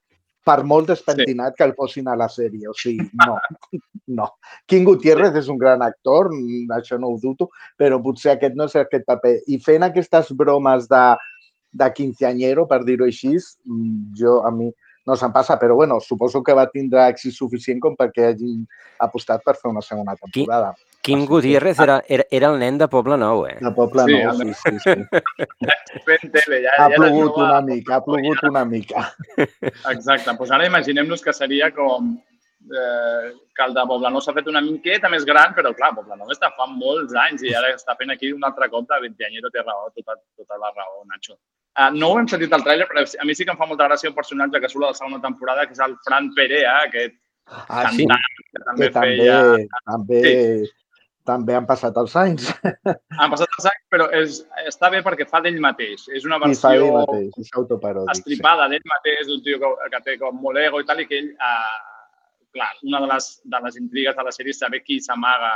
per 0.46 0.62
molt 0.66 0.90
despentinat 0.90 1.55
sí. 1.55 1.59
que 1.59 1.66
el 1.68 1.74
posin 1.78 2.09
a 2.11 2.16
la 2.18 2.28
sèrie. 2.33 2.68
O 2.70 2.74
sigui, 2.78 3.07
no, 3.22 3.37
no. 4.18 4.28
King 4.70 4.87
Gutiérrez 4.88 5.37
és 5.38 5.50
un 5.52 5.61
gran 5.61 5.83
actor, 5.87 6.33
això 6.76 6.98
no 7.00 7.12
ho 7.12 7.18
dubto, 7.22 7.50
però 7.78 8.00
potser 8.02 8.37
aquest 8.37 8.59
no 8.59 8.68
és 8.70 8.78
aquest 8.81 9.07
paper. 9.09 9.37
I 9.46 9.61
fent 9.62 9.87
aquestes 9.87 10.33
bromes 10.38 10.88
de, 10.90 11.02
de 11.83 11.90
quinceañero, 11.96 12.66
per 12.70 12.83
dir-ho 12.88 13.07
així, 13.09 13.37
jo 14.18 14.40
a 14.46 14.55
mi 14.55 14.72
no 15.07 15.16
se'n 15.18 15.33
passa, 15.35 15.57
però 15.59 15.74
bueno, 15.74 15.98
suposo 16.00 16.42
que 16.46 16.55
va 16.55 16.68
tindre 16.70 17.02
èxit 17.11 17.35
suficient 17.35 17.81
com 17.83 17.96
perquè 17.98 18.28
hagin 18.31 18.62
apostat 19.02 19.42
per 19.42 19.57
fer 19.59 19.70
una 19.72 19.83
segona 19.83 20.14
temporada. 20.14 20.74
Quim 21.03 21.25
Gutiérrez 21.27 21.81
era, 21.83 21.97
era, 22.07 22.25
era 22.31 22.49
el 22.53 22.61
nen 22.61 22.77
de 22.79 22.87
Poble 22.87 23.17
Nou, 23.19 23.43
eh? 23.51 23.57
De 23.59 23.73
Poble 23.75 24.05
sí, 24.07 24.19
Nou, 24.23 24.37
sí, 24.38 24.53
sí. 24.55 24.75
sí. 24.87 24.93
Ja, 25.67 26.75
ha 26.79 26.91
ja 26.93 26.95
plogut 26.95 27.41
una 27.43 27.61
mica, 27.67 27.97
ha 27.97 28.05
plogut 28.07 28.43
una 28.47 28.62
mica. 28.65 29.09
Exacte, 29.91 30.31
doncs 30.31 30.53
ara 30.55 30.69
imaginem-nos 30.69 31.25
que 31.25 31.35
seria 31.35 31.73
com 31.75 32.12
eh, 32.15 33.33
que 33.35 33.65
el 33.67 33.75
de 33.75 33.87
Nou 34.05 34.21
s'ha 34.23 34.35
fet 34.37 34.51
una 34.53 34.62
miqueta 34.62 35.11
més 35.11 35.27
gran, 35.27 35.57
però 35.57 35.73
clar, 35.75 35.91
Nou 36.12 36.31
està 36.31 36.53
fa 36.55 36.69
molts 36.71 37.17
anys 37.25 37.43
i 37.43 37.51
ara 37.51 37.73
està 37.75 37.99
fent 37.99 38.15
aquí 38.15 38.31
un 38.31 38.47
altre 38.47 38.71
cop 38.71 38.87
de 38.87 39.01
20 39.09 39.27
anyero, 39.27 39.51
té 39.51 39.65
raó, 39.67 39.91
tota, 39.97 40.15
tota 40.38 40.61
la 40.61 40.71
raó, 40.71 41.03
Nacho. 41.11 41.35
Uh, 41.73 41.88
no 41.97 42.12
ho 42.12 42.21
hem 42.21 42.29
sentit 42.29 42.53
al 42.53 42.62
tràiler, 42.62 42.87
però 42.87 43.03
a 43.03 43.27
mi 43.27 43.35
sí 43.35 43.47
que 43.49 43.51
em 43.51 43.59
fa 43.59 43.67
molta 43.67 43.88
gràcia 43.88 44.11
un 44.12 44.15
personatge 44.15 44.61
que 44.61 44.71
surt 44.71 44.85
a 44.85 44.93
la 44.93 44.99
segona 45.01 45.19
temporada, 45.25 45.67
que 45.67 45.75
és 45.75 45.83
el 45.83 45.97
Fran 46.07 46.31
Perea, 46.37 46.77
aquest 46.87 47.17
ah, 47.49 47.88
cantant 47.88 48.31
sí. 48.37 48.47
que 48.53 48.65
també 48.69 48.87
que 48.87 48.95
feia... 49.01 49.41
També, 49.88 50.23
sí 50.23 50.71
també 51.29 51.55
han 51.55 51.67
passat 51.69 51.97
els 52.01 52.15
anys. 52.19 52.49
Han 53.21 53.31
passat 53.33 53.57
els 53.59 53.69
anys, 53.71 53.85
però 53.93 54.09
és, 54.19 54.41
està 54.67 54.91
bé 54.93 55.03
perquè 55.07 55.27
fa 55.29 55.43
d'ell 55.45 55.61
mateix. 55.63 56.09
És 56.17 56.27
una 56.29 56.39
versió 56.43 56.59
I 56.59 56.63
fa 56.63 56.73
d'ell 56.75 56.97
mateix, 56.97 57.39
és 57.45 57.53
autoparòdic. 57.61 58.13
Estripada 58.17 58.67
sí. 58.67 58.75
d'ell 58.75 58.89
mateix, 58.93 59.23
d'un 59.29 59.43
tio 59.47 59.61
que, 59.63 59.73
que 59.95 60.01
té 60.07 60.17
com 60.21 60.41
molt 60.43 60.61
ego 60.63 60.83
i 60.83 60.89
tal, 60.89 61.03
i 61.03 61.07
que 61.11 61.21
ell, 61.21 61.31
eh, 61.33 61.77
clar, 62.57 62.73
una 62.89 63.03
de 63.05 63.13
les, 63.13 63.29
de 63.55 63.61
les 63.67 63.79
intrigues 63.81 64.17
de 64.19 64.27
la 64.27 64.35
sèrie 64.35 64.57
és 64.57 64.63
saber 64.65 64.83
qui 64.87 64.99
s'amaga 65.05 65.53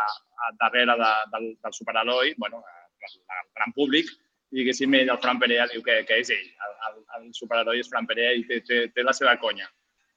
darrere 0.60 0.96
de, 1.00 1.10
del, 1.32 1.48
del 1.64 1.74
superheroi, 1.74 2.34
bueno, 2.38 2.62
el, 3.08 3.18
el 3.18 3.50
gran 3.58 3.74
públic, 3.76 4.12
i 4.54 4.60
diguéssim, 4.60 4.94
ell, 4.94 5.10
el 5.10 5.18
Fran 5.22 5.40
Perea, 5.42 5.66
diu 5.72 5.82
que, 5.84 5.98
que 6.06 6.20
és 6.22 6.30
ell. 6.30 6.46
El, 6.68 6.78
el, 6.88 7.02
el 7.18 7.26
superheroi 7.34 7.82
és 7.82 7.90
Fran 7.90 8.06
Perea 8.06 8.36
i 8.38 8.46
té, 8.46 8.62
té, 8.66 8.86
té 8.94 9.04
la 9.04 9.14
seva 9.16 9.34
conya. 9.42 9.66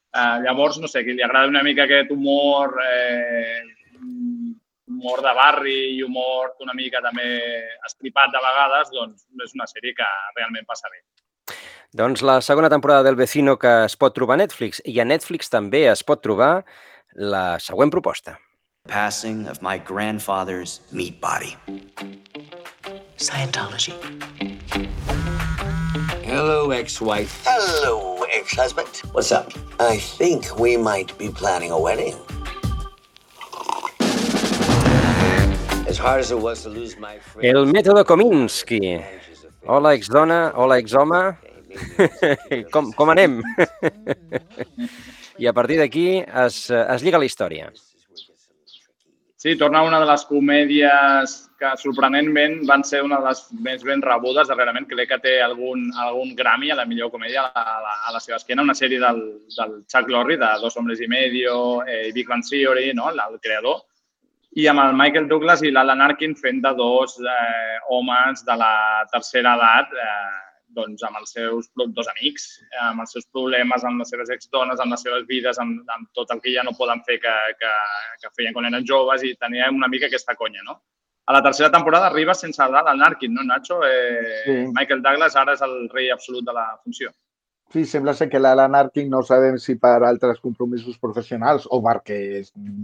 Eh, 0.10 0.38
llavors, 0.46 0.80
no 0.82 0.90
sé, 0.90 1.04
que 1.06 1.14
li 1.18 1.26
agrada 1.26 1.52
una 1.52 1.66
mica 1.66 1.86
aquest 1.86 2.14
humor 2.14 2.78
eh, 2.86 3.62
humor 4.89 5.21
de 5.21 5.34
barri 5.38 5.78
i 5.95 6.04
humor 6.04 6.56
una 6.65 6.73
mica 6.73 7.02
també 7.06 7.30
estripat 7.88 8.34
de 8.34 8.41
vegades, 8.43 8.91
doncs 8.95 9.25
és 9.45 9.56
una 9.56 9.69
sèrie 9.69 9.95
que 9.95 10.10
realment 10.36 10.67
passa 10.67 10.89
bé. 10.89 11.04
Doncs 11.93 12.21
la 12.21 12.39
segona 12.45 12.69
temporada 12.69 13.04
del 13.04 13.17
Vecino 13.17 13.58
que 13.58 13.71
es 13.86 13.95
pot 13.97 14.13
trobar 14.13 14.38
a 14.38 14.43
Netflix 14.43 14.82
i 14.86 14.99
a 14.99 15.06
Netflix 15.06 15.49
també 15.49 15.88
es 15.89 16.04
pot 16.06 16.21
trobar 16.21 16.63
la 17.15 17.60
següent 17.60 17.93
proposta. 17.93 18.38
Passing 18.89 19.47
of 19.47 19.62
my 19.62 19.78
grandfather's 19.78 20.82
meat 20.91 21.19
body. 21.21 21.56
Scientology. 23.17 23.93
Hello, 26.23 26.71
ex-wife. 26.71 27.41
Hello, 27.45 28.23
ex-husband. 28.34 29.02
What's 29.13 29.32
up? 29.32 29.52
I 29.80 29.97
think 29.97 30.58
we 30.60 30.78
might 30.78 31.17
be 31.17 31.30
planning 31.30 31.71
a 31.71 31.80
wedding. 31.80 32.15
El 37.41 37.65
mètode 37.65 38.04
Kominsky. 38.06 38.99
Hola, 39.65 39.95
exdona. 39.97 40.52
Hola, 40.54 40.78
exhome. 40.78 41.21
com, 42.73 42.91
com 42.93 43.10
anem? 43.10 43.39
I 45.41 45.49
a 45.49 45.54
partir 45.58 45.80
d'aquí 45.82 46.08
es, 46.21 46.67
es 46.69 47.06
lliga 47.06 47.17
la 47.17 47.25
història. 47.25 47.71
Sí, 49.39 49.56
torna 49.58 49.82
una 49.88 50.02
de 50.04 50.06
les 50.12 50.25
comèdies 50.28 51.36
que 51.58 51.69
sorprenentment 51.82 52.58
van 52.67 52.84
ser 52.86 53.02
una 53.08 53.21
de 53.23 53.32
les 53.32 53.43
més 53.65 53.86
ben 53.88 54.02
rebudes 54.06 54.49
darrerament. 54.52 54.86
Crec 54.93 55.10
que 55.13 55.21
té 55.25 55.36
algun, 55.41 55.88
algun 56.06 56.36
Grammy 56.38 56.69
a 56.69 56.78
la 56.78 56.86
millor 56.86 57.10
comèdia 57.10 57.47
a 57.49 57.63
la, 57.82 57.93
a 58.10 58.13
la 58.13 58.21
seva 58.21 58.38
esquena, 58.38 58.65
una 58.67 58.78
sèrie 58.78 59.02
del, 59.02 59.23
del 59.56 59.78
Chuck 59.88 60.12
Lorre, 60.12 60.38
de 60.38 60.52
Dos 60.62 60.78
hombres 60.78 61.02
y 61.02 61.08
medio, 61.08 61.86
eh, 61.88 62.12
Big 62.13 62.28
Bang 62.28 62.43
Theory, 62.45 62.93
no? 62.93 63.10
el 63.10 63.39
creador, 63.39 63.88
i 64.58 64.68
amb 64.68 64.82
el 64.82 64.96
Michael 64.98 65.28
Douglas 65.30 65.62
i 65.62 65.72
l'Alan 65.72 66.02
Arkin 66.02 66.36
fent 66.36 66.62
de 66.64 66.72
dos 66.78 67.18
eh, 67.22 67.78
homes 67.94 68.46
de 68.46 68.56
la 68.58 68.76
tercera 69.12 69.56
edat, 69.60 69.94
eh, 69.94 70.38
doncs 70.74 71.04
amb 71.06 71.18
els 71.20 71.34
seus 71.34 71.70
dos 71.76 72.10
amics, 72.12 72.46
amb 72.86 73.04
els 73.04 73.14
seus 73.14 73.26
problemes, 73.34 73.84
amb 73.86 74.02
les 74.02 74.10
seves 74.14 74.30
exdones, 74.34 74.80
amb 74.80 74.94
les 74.94 75.02
seves 75.06 75.26
vides, 75.30 75.60
amb, 75.62 75.82
amb 75.96 76.10
tot 76.18 76.30
el 76.34 76.42
que 76.42 76.54
ja 76.54 76.64
no 76.66 76.78
poden 76.78 77.02
fer 77.06 77.20
que, 77.22 77.36
que, 77.62 77.74
que 78.22 78.34
feien 78.38 78.54
quan 78.54 78.70
eren 78.70 78.86
joves 78.86 79.26
i 79.26 79.36
tenia 79.38 79.70
una 79.74 79.90
mica 79.90 80.10
aquesta 80.10 80.38
conya, 80.38 80.66
no? 80.66 80.80
A 81.30 81.34
la 81.34 81.44
tercera 81.46 81.70
temporada 81.70 82.08
arriba 82.08 82.34
sense 82.34 82.66
l'Alan 82.66 83.04
Arkin, 83.06 83.34
no, 83.34 83.44
Nacho? 83.46 83.84
Eh, 83.86 84.44
sí. 84.46 84.54
Michael 84.74 85.04
Douglas 85.06 85.36
ara 85.38 85.54
és 85.54 85.62
el 85.62 85.84
rei 85.94 86.10
absolut 86.10 86.46
de 86.46 86.56
la 86.58 86.72
funció. 86.84 87.12
Sí, 87.70 87.84
sembla 87.86 88.16
ser 88.18 88.32
que 88.32 88.42
l'Alan 88.42 88.74
Arkin 88.74 89.12
no 89.14 89.22
sabem 89.22 89.60
si 89.62 89.76
per 89.78 90.00
altres 90.02 90.40
compromisos 90.42 90.98
professionals 90.98 91.68
o 91.70 91.78
perquè 91.86 92.18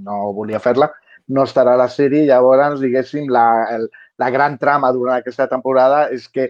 no 0.06 0.20
volia 0.38 0.62
fer-la, 0.62 0.92
no 1.28 1.46
estarà 1.46 1.74
a 1.74 1.82
la 1.82 1.90
sèrie. 1.90 2.26
Llavors, 2.30 2.80
diguéssim, 2.82 3.30
la, 3.32 3.46
el, 3.76 3.90
la 4.22 4.30
gran 4.34 4.58
trama 4.62 4.92
durant 4.94 5.18
aquesta 5.18 5.48
temporada 5.52 6.06
és 6.14 6.28
que 6.30 6.50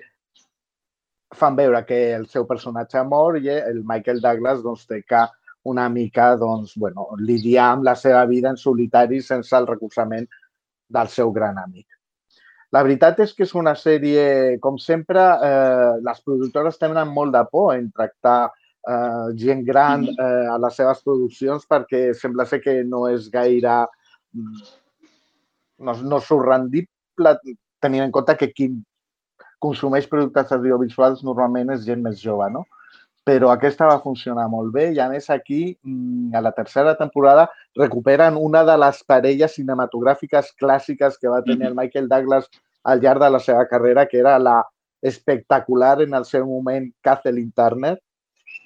fan 1.35 1.55
veure 1.55 1.81
que 1.85 1.99
el 2.15 2.27
seu 2.31 2.45
personatge 2.47 3.01
mor 3.03 3.39
i 3.39 3.49
el 3.51 3.81
Michael 3.87 4.21
Douglas 4.23 4.61
doncs, 4.63 4.85
té 4.87 5.01
que 5.03 5.25
una 5.65 5.87
mica 5.89 6.35
doncs, 6.37 6.75
bueno, 6.77 7.09
lidiar 7.17 7.71
amb 7.73 7.87
la 7.87 7.95
seva 7.97 8.23
vida 8.29 8.51
en 8.53 8.57
solitari 8.61 9.21
sense 9.21 9.55
el 9.57 9.67
recolzament 9.67 10.27
del 10.87 11.09
seu 11.09 11.31
gran 11.33 11.57
amic. 11.57 11.87
La 12.75 12.83
veritat 12.83 13.19
és 13.23 13.33
que 13.33 13.45
és 13.45 13.53
una 13.55 13.73
sèrie, 13.77 14.59
com 14.61 14.77
sempre, 14.81 15.21
eh, 15.47 15.97
les 16.05 16.21
productores 16.21 16.77
tenen 16.77 17.09
molt 17.09 17.33
de 17.33 17.43
por 17.51 17.73
en 17.75 17.89
tractar 17.91 18.51
eh, 18.51 19.27
gent 19.41 19.63
gran 19.65 20.05
eh, 20.05 20.47
a 20.51 20.57
les 20.61 20.75
seves 20.77 21.01
produccions 21.05 21.65
perquè 21.69 22.09
sembla 22.13 22.45
ser 22.45 22.61
que 22.61 22.83
no 22.83 23.05
és 23.09 23.29
gaire 23.33 23.85
no, 24.35 25.95
no 26.01 26.19
surt 26.23 26.47
rendible 26.47 27.35
tenint 27.83 28.05
en 28.05 28.13
compte 28.15 28.35
que 28.39 28.51
qui 28.53 28.69
consumeix 29.63 30.07
productes 30.11 30.53
audiovisuals 30.55 31.23
normalment 31.23 31.73
és 31.75 31.85
gent 31.87 32.03
més 32.03 32.19
jove, 32.21 32.47
no? 32.53 32.65
Però 33.25 33.49
aquesta 33.49 33.87
va 33.89 34.01
funcionar 34.03 34.45
molt 34.53 34.69
bé 34.73 34.91
i, 34.93 34.99
a 35.01 35.07
més, 35.09 35.31
aquí, 35.33 35.75
mm, 35.81 36.35
a 36.37 36.41
la 36.45 36.51
tercera 36.53 36.93
temporada, 36.99 37.47
recuperen 37.79 38.37
una 38.37 38.61
de 38.67 38.75
les 38.77 39.01
parelles 39.07 39.55
cinematogràfiques 39.57 40.51
clàssiques 40.61 41.17
que 41.17 41.31
va 41.33 41.41
tenir 41.47 41.71
el 41.71 41.77
Michael 41.79 42.09
Douglas 42.11 42.45
al 42.83 43.01
llarg 43.01 43.23
de 43.23 43.31
la 43.33 43.41
seva 43.41 43.65
carrera, 43.71 44.05
que 44.05 44.19
era 44.21 44.37
la 44.37 44.59
espectacular 45.01 46.01
en 46.03 46.13
el 46.13 46.25
seu 46.25 46.45
moment 46.45 46.85
Kathleen 47.01 47.51
Turner, 47.51 47.95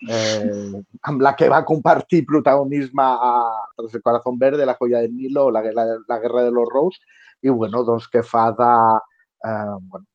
eh, 0.08 0.82
amb 1.10 1.22
la 1.22 1.36
que 1.36 1.50
va 1.52 1.64
compartir 1.66 2.26
protagonisme 2.26 3.04
a 3.04 3.32
Tras 3.76 3.96
el 3.96 4.02
Corazón 4.02 4.40
Verde, 4.40 4.66
La 4.66 4.78
Joya 4.80 5.00
del 5.00 5.16
Nilo, 5.16 5.50
La, 5.52 5.62
la, 5.62 5.86
la 6.08 6.20
Guerra 6.20 6.44
de 6.44 6.52
los 6.52 6.70
Rose, 6.70 7.00
i 7.42 7.50
bueno, 7.50 7.84
doncs 7.84 8.08
que 8.08 8.24
fa 8.24 8.50
de... 8.52 8.72
Eh, 9.46 9.76
bueno, 9.80 10.06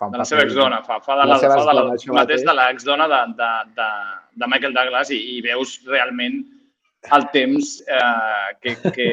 fa 0.00 0.08
de 0.08 0.18
la 0.18 0.24
seva 0.24 0.44
exdona, 0.46 0.80
fa, 0.82 1.00
fa 1.04 1.18
de 1.18 1.26
la, 1.26 1.34
la, 1.34 1.40
fa 1.40 1.56
de 1.60 1.74
la, 1.74 1.84
la 1.84 2.14
mateix 2.16 2.44
de 2.46 2.54
l'exdona 2.56 3.08
de, 3.08 3.20
de, 3.36 3.50
de, 3.76 3.88
de 4.40 4.48
Michael 4.48 4.76
Douglas 4.76 5.12
i, 5.12 5.20
i 5.36 5.42
veus 5.44 5.76
realment 5.88 6.40
el 7.16 7.26
temps 7.32 7.82
eh, 7.88 8.56
que, 8.60 8.74
que, 8.92 9.08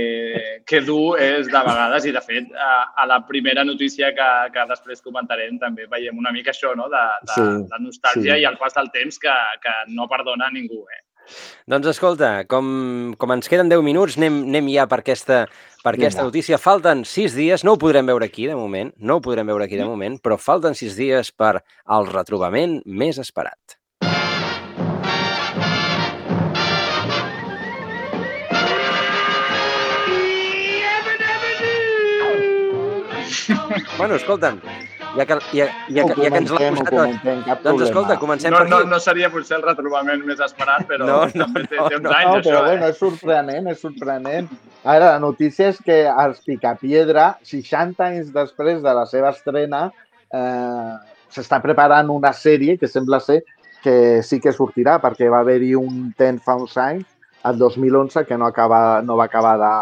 que 0.67 0.82
du 0.84 1.15
és 1.15 1.47
de 1.47 1.62
vegades 1.69 2.06
i, 2.06 2.13
de 2.15 2.21
fet, 2.26 2.50
a, 2.52 2.71
a 3.00 3.08
la 3.08 3.21
primera 3.28 3.63
notícia 3.63 4.12
que, 4.15 4.30
que 4.54 4.65
després 4.73 5.04
comentarem 5.06 5.60
també 5.62 5.88
veiem 5.89 6.19
una 6.19 6.34
mica 6.36 6.52
això, 6.52 6.76
no? 6.76 6.89
de, 6.91 7.04
de, 7.23 7.36
sí, 7.38 7.45
de 7.71 7.82
nostàlgia 7.86 8.36
sí. 8.36 8.43
i 8.43 8.47
el 8.50 8.60
pas 8.60 8.76
del 8.76 8.91
temps 8.95 9.21
que, 9.23 9.36
que 9.63 9.76
no 9.95 10.10
perdona 10.12 10.52
a 10.52 10.54
ningú. 10.54 10.84
Eh? 10.91 11.04
Doncs 11.67 11.89
escolta, 11.91 12.32
com, 12.52 12.67
com 13.19 13.34
ens 13.36 13.50
queden 13.52 13.71
10 13.71 13.84
minuts, 13.88 14.19
anem, 14.19 14.43
anem 14.47 14.69
ja 14.76 14.88
per 14.91 15.02
aquesta, 15.02 15.41
per 15.84 15.95
aquesta 15.95 16.28
notícia. 16.28 16.60
Falten 16.62 17.04
6 17.08 17.39
dies, 17.39 17.65
no 17.67 17.76
ho 17.76 17.82
podrem 17.82 18.08
veure 18.08 18.28
aquí 18.28 18.47
de 18.52 18.56
moment, 18.60 18.93
no 19.00 19.17
ho 19.17 19.23
podrem 19.23 19.47
veure 19.47 19.67
aquí 19.67 19.80
de 19.80 19.88
moment, 19.88 20.19
però 20.23 20.39
falten 20.39 20.76
6 20.78 21.00
dies 21.00 21.32
per 21.32 21.58
al 21.86 22.08
retrobament 22.12 22.82
més 22.86 23.19
esperat. 23.23 23.77
Bueno, 33.97 34.15
escolta'm, 34.15 34.60
ja 35.15 35.25
que, 35.25 35.33
ja, 35.53 35.65
ja, 35.89 36.03
ja, 36.03 36.03
ja 36.05 36.29
que 36.29 36.38
ens 36.38 36.51
l'ha 36.53 36.69
posat... 36.69 36.89
Comentem, 36.91 37.39
doncs 37.41 37.63
problema. 37.63 37.86
escolta, 37.88 38.17
comencem 38.21 38.53
no, 38.53 38.60
per 38.60 38.67
aquí. 38.67 38.73
No, 38.75 38.91
no 38.91 38.99
seria 39.01 39.29
potser 39.33 39.57
el 39.57 39.63
retrobament 39.65 40.21
més 40.27 40.43
esperat, 40.45 40.86
però 40.89 41.07
no, 41.07 41.17
no, 41.25 41.45
també 41.47 41.63
té, 41.65 41.79
no, 41.79 41.88
té 41.89 41.97
uns 41.97 42.05
no, 42.05 42.13
anys, 42.13 42.29
no, 42.29 42.36
això. 42.38 42.51
però 42.51 42.60
eh? 42.60 42.67
bueno, 42.67 42.91
és 42.91 43.01
sorprenent, 43.01 43.69
és 43.73 43.81
sorprenent. 43.81 44.49
Ara, 44.83 45.10
la 45.15 45.19
notícia 45.23 45.71
és 45.73 45.81
que 45.83 45.97
els 46.12 46.45
Picapiedra, 46.45 47.27
60 47.49 48.05
anys 48.05 48.31
després 48.36 48.83
de 48.86 48.95
la 48.99 49.07
seva 49.10 49.33
estrena, 49.33 49.88
eh, 50.29 50.93
s'està 51.33 51.57
preparant 51.65 52.13
una 52.13 52.36
sèrie 52.38 52.77
que 52.77 52.89
sembla 52.91 53.19
ser 53.23 53.41
que 53.81 54.21
sí 54.21 54.38
que 54.43 54.53
sortirà, 54.53 54.99
perquè 55.01 55.31
va 55.33 55.41
haver-hi 55.41 55.73
un 55.79 56.12
temps 56.17 56.45
fa 56.45 56.60
uns 56.62 56.77
anys, 56.77 57.10
el 57.47 57.57
2011, 57.57 58.25
que 58.29 58.38
no, 58.38 58.45
acaba, 58.45 59.01
no 59.01 59.17
va 59.17 59.25
acabar 59.25 59.57
de, 59.57 59.73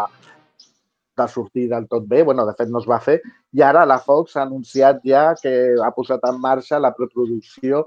de 1.16 1.28
sortir 1.28 1.68
del 1.68 1.88
tot 1.88 2.06
bé. 2.06 2.22
bueno, 2.22 2.46
de 2.46 2.54
fet, 2.54 2.68
no 2.68 2.80
es 2.80 2.88
va 2.88 3.00
fer. 3.00 3.20
I 3.52 3.62
ara 3.62 3.84
la 3.86 3.98
Fox 3.98 4.36
ha 4.36 4.42
anunciat 4.42 5.00
ja 5.04 5.34
que 5.40 5.52
ha 5.82 5.90
posat 5.96 6.24
en 6.28 6.40
marxa 6.40 6.78
la 6.78 6.94
preproducció 6.94 7.86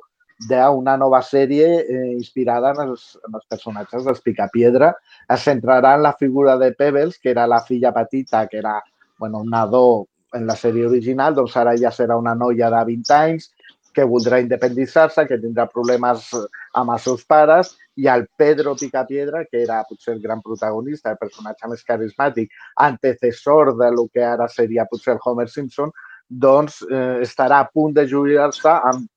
d'una 0.50 0.96
nova 0.98 1.20
sèrie 1.22 1.68
eh, 1.82 2.12
inspirada 2.14 2.72
en 2.72 2.90
els, 2.90 3.18
en 3.28 3.36
els 3.36 3.46
personatges 3.50 4.06
dels 4.06 4.22
Picapiedra. 4.24 4.94
Es 5.28 5.44
centrarà 5.44 5.96
en 5.98 6.04
la 6.04 6.16
figura 6.20 6.58
de 6.58 6.72
Pebbles, 6.72 7.20
que 7.20 7.32
era 7.32 7.48
la 7.48 7.62
filla 7.62 7.92
petita, 7.94 8.48
que 8.48 8.58
era 8.58 8.82
bueno, 9.18 9.40
un 9.40 9.50
nadó 9.50 10.08
en 10.34 10.48
la 10.48 10.56
sèrie 10.56 10.86
original, 10.88 11.36
doncs 11.36 11.58
ara 11.58 11.76
ja 11.78 11.92
serà 11.92 12.16
una 12.18 12.36
noia 12.36 12.70
de 12.72 12.84
20 12.94 13.14
anys 13.16 13.50
que 13.94 14.06
voldrà 14.06 14.40
independitzar-se, 14.40 15.26
que 15.28 15.40
tindrà 15.42 15.66
problemes 15.68 16.30
amb 16.74 16.94
els 16.94 17.06
seus 17.08 17.26
pares, 17.26 17.76
i 17.96 18.08
el 18.08 18.28
Pedro 18.38 18.76
Picapiedra, 18.80 19.44
que 19.46 19.64
era 19.64 19.82
potser 19.90 20.14
el 20.16 20.22
gran 20.22 20.42
protagonista, 20.42 21.12
el 21.12 21.22
personatge 21.22 21.68
més 21.68 21.84
carismàtic, 21.88 22.52
antecessor 22.86 23.76
de 23.80 23.92
lo 23.96 24.08
que 24.14 24.24
ara 24.24 24.48
seria 24.48 24.88
potser 24.90 25.16
el 25.16 25.24
Homer 25.26 25.50
Simpson, 25.50 25.92
doncs 26.30 26.84
eh, 26.86 27.22
estarà 27.26 27.60
a 27.60 27.70
punt 27.74 27.96
de 27.98 28.06
jubilar-se 28.08 28.70
amb 28.70 29.08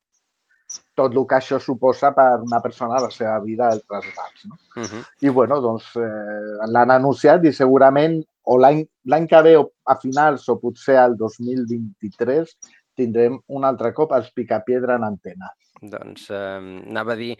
tot 0.96 1.12
el 1.12 1.26
que 1.28 1.36
això 1.36 1.58
suposa 1.60 2.12
per 2.16 2.40
una 2.40 2.60
persona 2.64 2.96
a 2.96 3.02
la 3.04 3.10
seva 3.12 3.38
vida 3.44 3.68
del 3.70 3.82
trasbals. 3.88 4.44
No? 4.48 4.56
Uh 4.76 4.82
-huh. 4.82 5.02
I 5.20 5.28
bueno, 5.28 5.60
doncs 5.60 5.96
eh, 5.96 6.66
l'han 6.66 6.90
anunciat 6.90 7.44
i 7.44 7.52
segurament 7.52 8.22
o 8.44 8.58
l'any 8.58 9.26
que 9.28 9.42
ve 9.42 9.56
o 9.56 9.70
a 9.84 9.96
finals 9.96 10.48
o 10.48 10.58
potser 10.58 10.96
al 10.96 11.16
2023 11.16 12.56
tindrem 13.02 13.40
un 13.50 13.66
altre 13.68 13.92
cop 13.96 14.14
els 14.16 14.30
Picapiedra 14.32 14.96
en 15.00 15.10
antena. 15.10 15.50
Doncs 15.82 16.28
eh, 16.30 16.58
anava 16.86 17.16
a 17.16 17.18
dir 17.18 17.32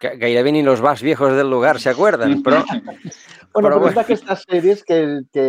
que 0.00 0.14
gairebé 0.16 0.52
ni 0.56 0.62
los 0.64 0.80
más 0.80 1.02
viejos 1.04 1.36
del 1.36 1.50
lugar 1.52 1.78
se 1.80 1.90
acuerden, 1.92 2.40
però... 2.42 2.64
Bueno, 3.52 3.66
però, 3.66 3.78
però 3.80 3.88
és 3.90 3.96
d'aquestes 3.96 4.44
sèries 4.46 4.82
que, 4.86 4.96
que 5.34 5.44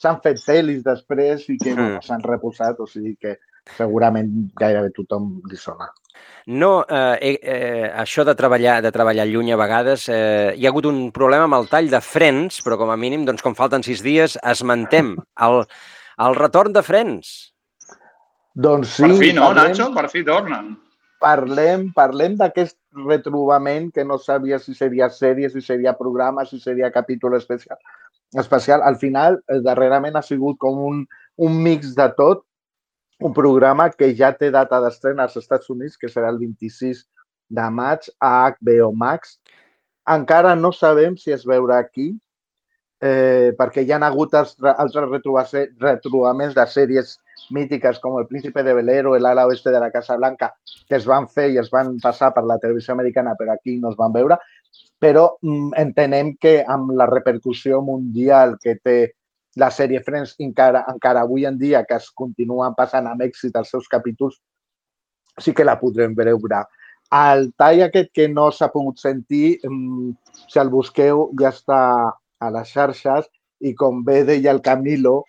s'han 0.00 0.16
fet 0.24 0.38
pel·lis 0.46 0.78
després 0.80 1.42
i 1.52 1.58
que 1.60 1.74
Mm. 1.76 1.98
s'han 2.00 2.22
reposat, 2.24 2.78
o 2.80 2.86
sigui 2.88 3.18
que 3.20 3.34
segurament 3.76 4.30
gairebé 4.56 4.88
tothom 4.96 5.42
li 5.44 5.58
sona. 5.60 5.90
No, 6.48 6.86
eh, 6.88 7.36
eh, 7.36 7.92
això 7.92 8.24
de 8.24 8.32
treballar 8.34 8.78
de 8.80 8.94
treballar 8.96 9.26
lluny 9.28 9.52
a 9.52 9.60
vegades, 9.60 10.08
eh, 10.08 10.54
hi 10.56 10.64
ha 10.64 10.72
hagut 10.72 10.88
un 10.88 11.12
problema 11.12 11.44
amb 11.44 11.58
el 11.58 11.68
tall 11.68 11.90
de 11.92 12.00
frens, 12.00 12.62
però 12.64 12.78
com 12.80 12.88
a 12.88 12.96
mínim, 12.96 13.26
doncs, 13.28 13.44
com 13.44 13.54
falten 13.54 13.84
sis 13.84 14.00
dies, 14.00 14.38
esmentem 14.40 15.12
el, 15.44 15.60
el 16.24 16.34
retorn 16.40 16.72
de 16.72 16.82
frens. 16.82 17.52
Doncs 18.54 18.96
sí, 18.96 19.02
Per 19.02 19.16
fi, 19.18 19.32
no, 19.32 19.48
parlem, 19.50 19.72
Nacho? 19.72 19.88
Per 19.94 20.08
fi 20.08 20.24
tornen. 20.24 20.76
parlem, 21.20 21.88
parlem 21.94 22.36
d'aquest 22.38 22.76
retrobament 23.06 23.92
que 23.92 24.04
no 24.04 24.18
sabia 24.18 24.58
si 24.58 24.74
seria 24.74 25.08
sèrie, 25.10 25.50
si 25.50 25.60
seria 25.60 25.92
programa, 25.98 26.44
si 26.46 26.60
seria 26.60 26.90
capítol 26.90 27.36
especial. 27.36 27.78
especial. 28.34 28.82
Al 28.82 28.96
final, 28.96 29.40
eh, 29.48 29.60
darrerament 29.64 30.16
ha 30.16 30.22
sigut 30.22 30.58
com 30.58 30.78
un, 30.78 31.06
un 31.36 31.62
mix 31.62 31.94
de 31.94 32.08
tot, 32.16 32.44
un 33.20 33.32
programa 33.34 33.88
que 33.90 34.14
ja 34.14 34.32
té 34.32 34.50
data 34.50 34.80
d'estrena 34.80 35.24
als 35.24 35.36
Estats 35.36 35.70
Units, 35.70 35.96
que 35.96 36.08
serà 36.08 36.28
el 36.30 36.38
26 36.38 37.06
de 37.48 37.70
maig 37.70 38.08
a 38.20 38.50
HBO 38.52 38.92
Max. 38.94 39.38
Encara 40.06 40.54
no 40.54 40.72
sabem 40.72 41.16
si 41.16 41.32
es 41.32 41.44
veurà 41.46 41.80
aquí, 41.82 42.12
eh, 43.02 43.54
perquè 43.58 43.82
hi 43.82 43.92
ha 43.92 43.98
hagut 44.06 44.34
altres, 44.34 44.56
retrobaments 45.80 46.54
de 46.54 46.66
sèries 46.66 47.18
mítiques 47.50 47.98
com 48.00 48.18
El 48.18 48.26
Príncipe 48.26 48.62
de 48.62 48.74
Bel 48.74 48.88
Air 48.88 49.06
o 49.06 49.16
El 49.16 49.26
ala 49.26 49.46
oeste 49.46 49.70
de 49.70 49.80
la 49.80 49.90
Casa 49.90 50.16
Blanca 50.16 50.52
que 50.88 50.96
es 50.96 51.06
van 51.06 51.28
fer 51.28 51.50
i 51.52 51.58
es 51.58 51.70
van 51.70 51.96
passar 52.02 52.32
per 52.34 52.44
la 52.44 52.58
televisió 52.58 52.94
americana 52.94 53.34
però 53.38 53.54
aquí 53.54 53.76
no 53.78 53.92
es 53.92 53.96
van 53.96 54.12
veure, 54.12 54.38
però 54.98 55.28
mm, 55.42 55.72
entenem 55.76 56.34
que 56.40 56.58
amb 56.66 56.92
la 56.98 57.06
repercussió 57.06 57.80
mundial 57.82 58.56
que 58.62 58.76
té 58.82 58.98
la 59.58 59.70
sèrie 59.74 60.02
Friends 60.06 60.36
encara, 60.44 60.84
encara 60.90 61.22
avui 61.26 61.46
en 61.48 61.58
dia 61.58 61.84
que 61.84 61.96
es 61.98 62.10
continuen 62.14 62.76
passant 62.78 63.06
amb 63.10 63.22
èxit 63.26 63.56
els 63.58 63.70
seus 63.74 63.88
capítols, 63.90 64.38
sí 65.38 65.54
que 65.54 65.66
la 65.66 65.78
podrem 65.80 66.14
veure. 66.18 66.64
El 67.14 67.48
tall 67.56 67.82
aquest 67.86 68.12
que 68.14 68.28
no 68.28 68.50
s'ha 68.52 68.68
pogut 68.72 69.00
sentir, 69.00 69.58
mm, 69.64 70.12
si 70.46 70.58
el 70.60 70.68
busqueu, 70.68 71.30
ja 71.40 71.50
està 71.54 71.80
a 72.38 72.50
les 72.54 72.68
xarxes 72.68 73.26
i 73.60 73.74
com 73.74 74.04
bé 74.04 74.22
deia 74.24 74.52
el 74.52 74.60
Camilo, 74.62 75.24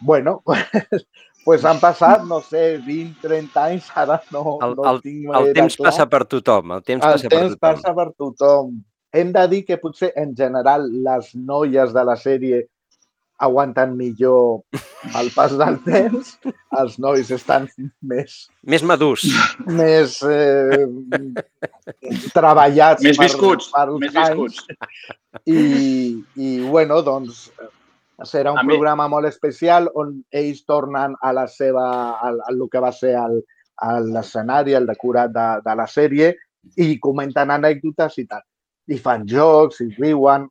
bueno, 0.00 0.42
pues, 1.46 1.64
han 1.64 1.78
passat, 1.80 2.24
no 2.26 2.40
sé, 2.42 2.76
20, 2.82 3.20
30 3.22 3.64
anys, 3.70 3.88
ara 3.94 4.18
no, 4.34 4.58
El, 4.66 4.74
no 4.76 4.86
el, 4.90 5.00
tinc 5.04 5.30
el 5.40 5.52
temps 5.54 5.76
clar. 5.78 5.92
passa 5.92 6.06
per 6.10 6.24
tothom. 6.26 6.72
El 6.76 6.82
temps 6.82 7.04
El 7.06 7.12
passa 7.16 7.28
per 7.30 7.36
temps 7.38 7.52
tothom. 7.54 7.64
passa 7.68 7.94
per 7.94 8.08
tothom. 8.18 8.72
Hem 9.16 9.30
de 9.32 9.44
dir 9.48 9.62
que 9.64 9.78
potser 9.80 10.10
en 10.18 10.34
general 10.36 10.88
les 11.06 11.30
noies 11.38 11.94
de 11.94 12.02
la 12.04 12.16
sèrie 12.20 12.64
aguanten 13.38 13.90
millor 13.96 14.62
el 15.20 15.26
pas 15.36 15.52
del 15.60 15.74
temps, 15.86 16.34
els 16.80 16.98
nois 16.98 17.30
estan 17.30 17.66
més, 18.00 18.36
Més 18.64 18.82
madurs. 18.82 19.26
més 19.68 20.18
eh, 20.24 20.86
treballats 22.34 23.04
Més 23.04 23.18
per, 23.20 23.26
viscuts, 23.28 23.70
per 23.74 23.86
els 23.90 24.00
més 24.02 24.16
anys. 24.22 24.62
I, 25.46 25.60
I, 26.36 26.48
bueno, 26.64 27.02
doncs, 27.06 27.50
serà 28.24 28.52
un 28.52 28.58
A 28.58 28.62
mi- 28.62 28.72
programa 28.74 29.08
molt 29.12 29.26
especial 29.28 29.90
on 29.94 30.14
ells 30.32 30.64
tornen 30.64 31.14
a 31.20 31.32
la 31.36 31.46
seva, 31.46 31.86
al, 32.24 32.40
al 32.48 32.62
que 32.72 32.80
va 32.80 32.92
ser 32.92 33.14
el, 33.20 33.42
a 33.82 33.98
l'escenari, 34.00 34.72
el 34.74 34.86
decorat 34.86 35.30
de, 35.34 35.46
de 35.64 35.74
la 35.76 35.86
sèrie 35.86 36.30
i 36.80 36.98
comenten 36.98 37.50
anècdotes 37.50 38.16
i 38.18 38.26
tal. 38.26 38.40
I 38.88 38.96
fan 38.98 39.26
jocs, 39.28 39.80
i 39.84 39.90
riuen. 39.98 40.46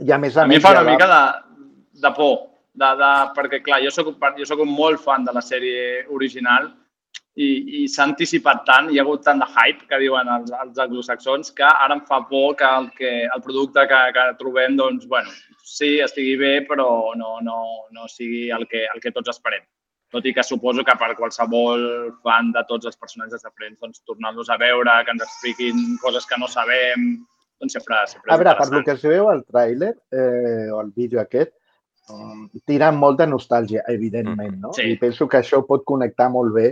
I 0.00 0.12
a 0.12 0.18
més 0.18 0.36
a, 0.36 0.42
A 0.44 0.46
mi 0.46 0.54
més 0.56 0.64
em 0.64 0.68
fa 0.68 0.72
hi 0.72 0.76
ha 0.76 0.80
una 0.80 0.90
la- 0.90 0.96
mica 0.96 1.06
de, 1.12 2.00
de 2.00 2.10
por, 2.16 2.34
de, 2.76 2.88
de, 3.02 3.12
perquè 3.36 3.62
clar, 3.64 3.82
jo 3.84 3.90
soc, 3.90 4.10
jo 4.38 4.44
soc 4.48 4.60
un 4.64 4.72
molt 4.72 5.00
fan 5.00 5.24
de 5.24 5.32
la 5.36 5.40
sèrie 5.44 6.06
original 6.12 6.72
i, 7.36 7.48
i 7.78 7.80
s'ha 7.92 8.06
anticipat 8.08 8.62
tant, 8.64 8.88
hi 8.88 8.98
ha 8.98 9.04
hagut 9.04 9.22
tant 9.26 9.40
de 9.42 9.46
hype 9.52 9.84
que 9.90 10.00
diuen 10.00 10.28
els, 10.38 10.52
els 10.56 10.78
anglosaxons 10.86 11.52
que 11.56 11.66
ara 11.68 11.98
em 11.98 12.02
fa 12.08 12.22
por 12.30 12.54
que 12.56 12.68
el, 12.78 12.88
que, 12.96 13.12
el 13.28 13.42
producte 13.44 13.84
que, 13.90 13.98
que 14.16 14.24
trobem, 14.40 14.76
doncs, 14.78 15.04
bueno, 15.10 15.32
sí, 15.60 15.98
estigui 16.04 16.36
bé, 16.40 16.52
però 16.68 16.88
no, 17.20 17.36
no, 17.44 17.58
no 17.92 18.08
sigui 18.08 18.48
el 18.56 18.64
que, 18.70 18.86
el 18.88 19.02
que 19.04 19.12
tots 19.12 19.34
esperem. 19.34 19.66
Tot 20.14 20.24
i 20.24 20.32
que 20.32 20.44
suposo 20.46 20.84
que 20.86 20.94
per 20.96 21.10
qualsevol 21.18 21.82
fan 22.24 22.52
de 22.54 22.62
tots 22.68 22.88
els 22.88 22.96
personatges 22.96 23.42
de 23.42 23.52
Friends, 23.52 23.80
doncs, 23.82 24.00
tornar-los 24.08 24.48
a 24.48 24.56
veure, 24.62 24.94
que 25.04 25.12
ens 25.12 25.26
expliquin 25.26 25.82
coses 26.00 26.24
que 26.30 26.40
no 26.40 26.48
sabem, 26.48 27.04
doncs 27.60 27.76
sempre, 27.76 28.00
sempre 28.08 28.32
A 28.32 28.40
veure, 28.40 28.56
per 28.56 28.70
lo 28.72 28.82
que 28.86 28.96
es 28.96 29.04
veu 29.04 29.28
al 29.28 29.44
tràiler 29.44 29.92
eh, 29.92 30.72
o 30.72 30.80
al 30.80 30.94
vídeo 30.96 31.20
aquest, 31.20 31.52
um, 32.14 32.46
tiren 32.64 32.96
molt 32.96 33.20
de 33.20 33.28
nostàlgia, 33.28 33.84
evidentment, 33.92 34.56
no? 34.62 34.72
Sí. 34.78 34.88
I 34.94 34.98
penso 35.02 35.28
que 35.28 35.42
això 35.42 35.60
pot 35.68 35.84
connectar 35.84 36.30
molt 36.32 36.54
bé 36.56 36.68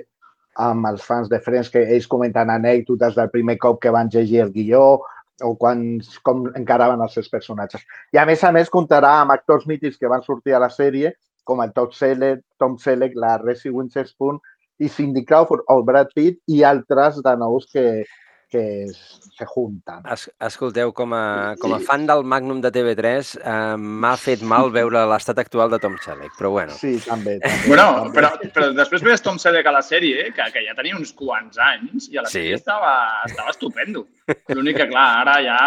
amb 0.61 0.87
els 0.87 1.03
fans 1.03 1.29
de 1.29 1.41
Friends, 1.43 1.71
que 1.71 1.83
ells 1.97 2.07
comenten 2.11 2.51
anècdotes 2.51 3.17
del 3.19 3.31
primer 3.31 3.59
cop 3.59 3.81
que 3.83 3.93
van 3.95 4.11
llegir 4.13 4.41
el 4.45 4.53
guió, 4.55 5.01
o 5.43 5.55
quan, 5.59 5.85
com 6.23 6.45
encaraven 6.55 7.03
els 7.03 7.15
seus 7.17 7.29
personatges. 7.29 7.83
I 8.15 8.21
a 8.23 8.27
més 8.27 8.45
a 8.45 8.53
més 8.55 8.71
comptarà 8.71 9.17
amb 9.21 9.35
actors 9.35 9.67
mítics 9.67 9.99
que 9.99 10.11
van 10.11 10.23
sortir 10.23 10.55
a 10.55 10.63
la 10.63 10.71
sèrie, 10.71 11.15
com 11.45 11.61
el 11.61 11.73
Tom 11.77 11.91
Selleck, 11.93 12.45
Tom 12.59 12.79
Selleck 12.79 13.17
la 13.19 13.37
Reese 13.43 13.71
Witherspoon 13.71 14.39
i 14.79 14.89
Cindy 14.89 15.25
Crawford 15.25 15.67
o 15.71 15.83
Brad 15.83 16.15
Pitt 16.15 16.41
i 16.51 16.63
altres 16.65 17.21
de 17.23 17.35
nous 17.37 17.67
que, 17.73 18.05
que 18.55 18.65
se 19.35 19.47
junten. 19.51 20.05
Es, 20.15 20.29
escolteu, 20.47 20.93
com 20.95 21.11
a, 21.17 21.23
com 21.59 21.73
a 21.75 21.81
fan 21.83 22.05
del 22.07 22.23
Magnum 22.31 22.61
de 22.63 22.71
TV3, 22.71 23.33
eh, 23.43 23.55
m'ha 23.83 24.13
fet 24.21 24.45
mal 24.47 24.71
veure 24.77 25.03
l'estat 25.11 25.41
actual 25.43 25.73
de 25.75 25.81
Tom 25.83 25.97
Selleck, 26.05 26.37
però 26.39 26.53
bueno. 26.55 26.77
Sí, 26.79 26.95
també. 27.03 27.41
també 27.43 27.67
Bueno, 27.73 27.89
també. 28.05 28.15
però, 28.21 28.31
però 28.55 28.71
després 28.79 29.03
veies 29.03 29.25
Tom 29.27 29.41
Selleck 29.43 29.67
a 29.67 29.75
la 29.75 29.83
sèrie, 29.83 30.29
que, 30.37 30.47
que 30.55 30.65
ja 30.69 30.77
tenia 30.79 30.95
uns 31.01 31.11
quants 31.19 31.59
anys, 31.67 32.07
i 32.15 32.21
a 32.21 32.23
la 32.23 32.31
Sí. 32.31 32.39
sèrie 32.45 32.61
estava, 32.63 32.95
estava 33.27 33.51
estupendo. 33.57 34.07
L'únic 34.55 34.79
que, 34.85 34.89
clar, 34.95 35.09
ara 35.27 35.37
ja... 35.45 35.59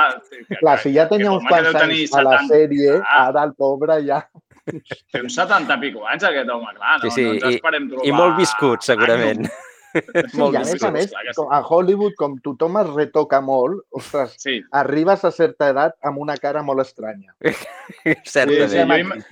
Que, 0.47 0.61
Clar, 0.63 0.79
si 0.81 0.95
ja 0.95 1.09
tenia 1.11 1.35
uns 1.35 1.43
quants 1.51 1.75
anys 1.75 2.15
a 2.15 2.23
la 2.23 2.39
70, 2.47 2.53
sèrie, 2.55 2.99
ara 3.19 3.43
el 3.51 3.55
pobre 3.59 3.99
ja... 4.07 4.23
Té 4.67 5.21
uns 5.23 5.35
70 5.39 5.75
i 5.77 5.79
pico 5.79 6.01
anys, 6.11 6.25
aquest 6.27 6.49
home, 6.51 6.71
clar. 6.75 6.97
No, 6.99 7.07
Sí, 7.07 7.11
sí, 7.15 7.23
no 7.27 7.35
ens 7.37 7.45
i, 7.51 7.59
esperem 7.59 7.85
trobar... 7.91 8.07
i 8.09 8.15
molt 8.15 8.35
viscut, 8.39 8.83
segurament. 8.83 9.45
Sí, 10.31 10.37
molt 10.37 10.53
i 10.53 10.57
a 10.57 10.63
més 10.65 10.83
a 10.83 10.91
més, 10.91 11.09
sí. 11.09 11.47
a 11.51 11.59
Hollywood, 11.63 12.13
com 12.19 12.35
tothom 12.43 12.77
es 12.83 12.89
retoca 12.93 13.39
molt, 13.41 13.81
ostres, 13.91 14.35
Sí. 14.41 14.59
arribes 14.71 15.23
a 15.25 15.31
certa 15.31 15.69
edat 15.73 15.95
amb 16.05 16.19
una 16.21 16.35
cara 16.37 16.61
molt 16.63 16.83
estranya. 16.83 17.33
Certament. 18.25 18.99
im- 18.99 19.11
aquí. 19.17 19.23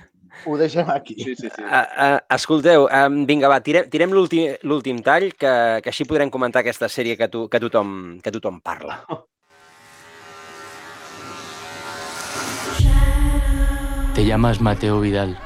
Ho 0.46 0.56
deixem 0.60 0.88
aquí. 0.92 1.14
Sí, 1.16 1.34
sí, 1.34 1.48
sí. 1.48 1.62
Uh, 1.62 1.84
uh, 1.96 2.18
escolteu, 2.36 2.84
um, 2.92 3.22
vinga, 3.26 3.48
va, 3.48 3.56
tirem, 3.64 3.86
tirem 3.90 4.12
l'últim 4.12 4.52
l'últim 4.68 4.98
tall, 5.02 5.30
que, 5.32 5.52
que 5.82 5.88
així 5.92 6.04
podrem 6.04 6.28
comentar 6.30 6.60
aquesta 6.60 6.90
sèrie 6.92 7.16
que, 7.16 7.28
tu, 7.32 7.46
que, 7.48 7.60
tothom, 7.62 8.18
que 8.22 8.30
tothom 8.34 8.60
parla. 8.60 9.00
Te 14.14 14.24
llamas 14.24 14.60
Mateo 14.60 15.00
Vidal. 15.00 15.36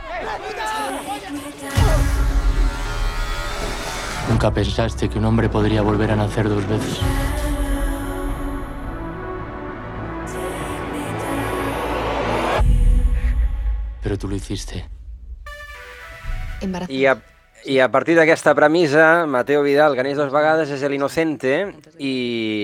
Nunca 4.30 4.54
pensaste 4.54 5.08
que 5.08 5.18
un 5.18 5.24
hombre 5.24 5.48
podría 5.48 5.82
volver 5.82 6.12
a 6.12 6.16
nacer 6.16 6.48
dos 6.48 6.64
veces. 6.66 7.00
Pero 14.00 14.16
tú 14.16 14.28
lo 14.28 14.36
hiciste. 14.36 14.88
I 16.88 17.06
a, 17.06 17.20
i 17.64 17.78
a 17.78 17.90
partir 17.90 18.14
d'aquesta 18.16 18.54
premissa, 18.54 19.26
Mateo 19.26 19.62
Vidal, 19.62 19.94
que 19.96 20.04
neix 20.04 20.16
dues 20.16 20.30
vegades, 20.32 20.70
és 20.72 20.82
l'innocente 20.88 21.52
i, 21.98 22.12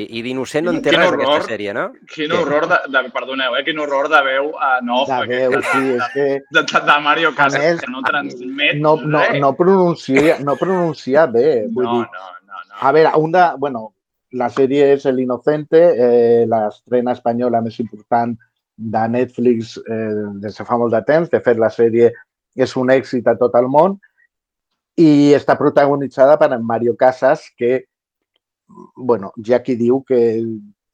i 0.08 0.22
d'innocent 0.24 0.64
no 0.64 0.72
en 0.72 0.80
té 0.84 0.94
res 0.94 1.10
horror. 1.10 1.44
sèrie, 1.44 1.74
no? 1.76 1.90
Quin 2.12 2.32
horror 2.32 2.68
de, 2.70 2.78
de, 2.94 3.02
perdoneu, 3.14 3.58
eh? 3.58 3.64
Quin 3.66 3.82
horror 3.82 4.08
de 4.12 4.22
veu 4.26 4.48
a 4.56 4.70
no, 4.86 5.02
De 5.10 5.20
veu, 5.28 5.58
sí, 5.68 5.82
és 5.98 6.08
que 6.14 6.26
de, 6.40 6.62
de, 6.62 6.82
de 6.88 6.96
Mario 7.04 7.34
Casas, 7.36 7.60
més, 7.60 7.82
que 7.82 7.92
no 7.92 8.02
transmet 8.06 8.80
no, 8.80 8.96
no, 9.02 9.20
res. 9.20 9.40
no, 9.42 9.52
pronuncia, 9.58 10.38
no 10.46 10.56
pronuncia 10.60 11.26
bé. 11.26 11.66
Vull 11.68 11.90
no, 11.90 11.98
dir, 11.98 12.08
no, 12.16 12.32
no, 12.48 12.64
no. 12.64 12.80
A 12.80 12.94
veure, 12.96 13.12
un 13.20 13.36
de, 13.36 13.44
bueno, 13.60 13.84
la 14.32 14.48
sèrie 14.52 14.90
és 14.94 15.06
El 15.06 15.20
Inocente, 15.20 15.82
eh, 15.92 16.44
l'estrena 16.48 17.14
espanyola 17.16 17.62
més 17.64 17.78
important 17.84 18.34
de 18.76 19.08
Netflix 19.08 19.76
eh, 19.84 20.10
des 20.42 20.56
de 20.56 20.66
fa 20.68 20.80
molt 20.80 20.96
de 20.96 21.04
temps. 21.04 21.30
De 21.32 21.40
fet, 21.44 21.60
la 21.60 21.72
sèrie 21.72 22.10
és 22.56 22.76
un 22.80 22.90
èxit 22.92 23.28
a 23.28 23.36
tot 23.36 23.54
el 23.60 23.68
món 23.68 24.00
i 24.96 25.34
està 25.36 25.56
protagonitzada 25.58 26.38
per 26.40 26.50
en 26.56 26.64
Mario 26.66 26.96
Casas, 26.96 27.50
que, 27.56 27.84
bueno, 28.96 29.32
ja 29.44 29.62
qui 29.62 29.76
diu 29.76 30.02
que 30.08 30.20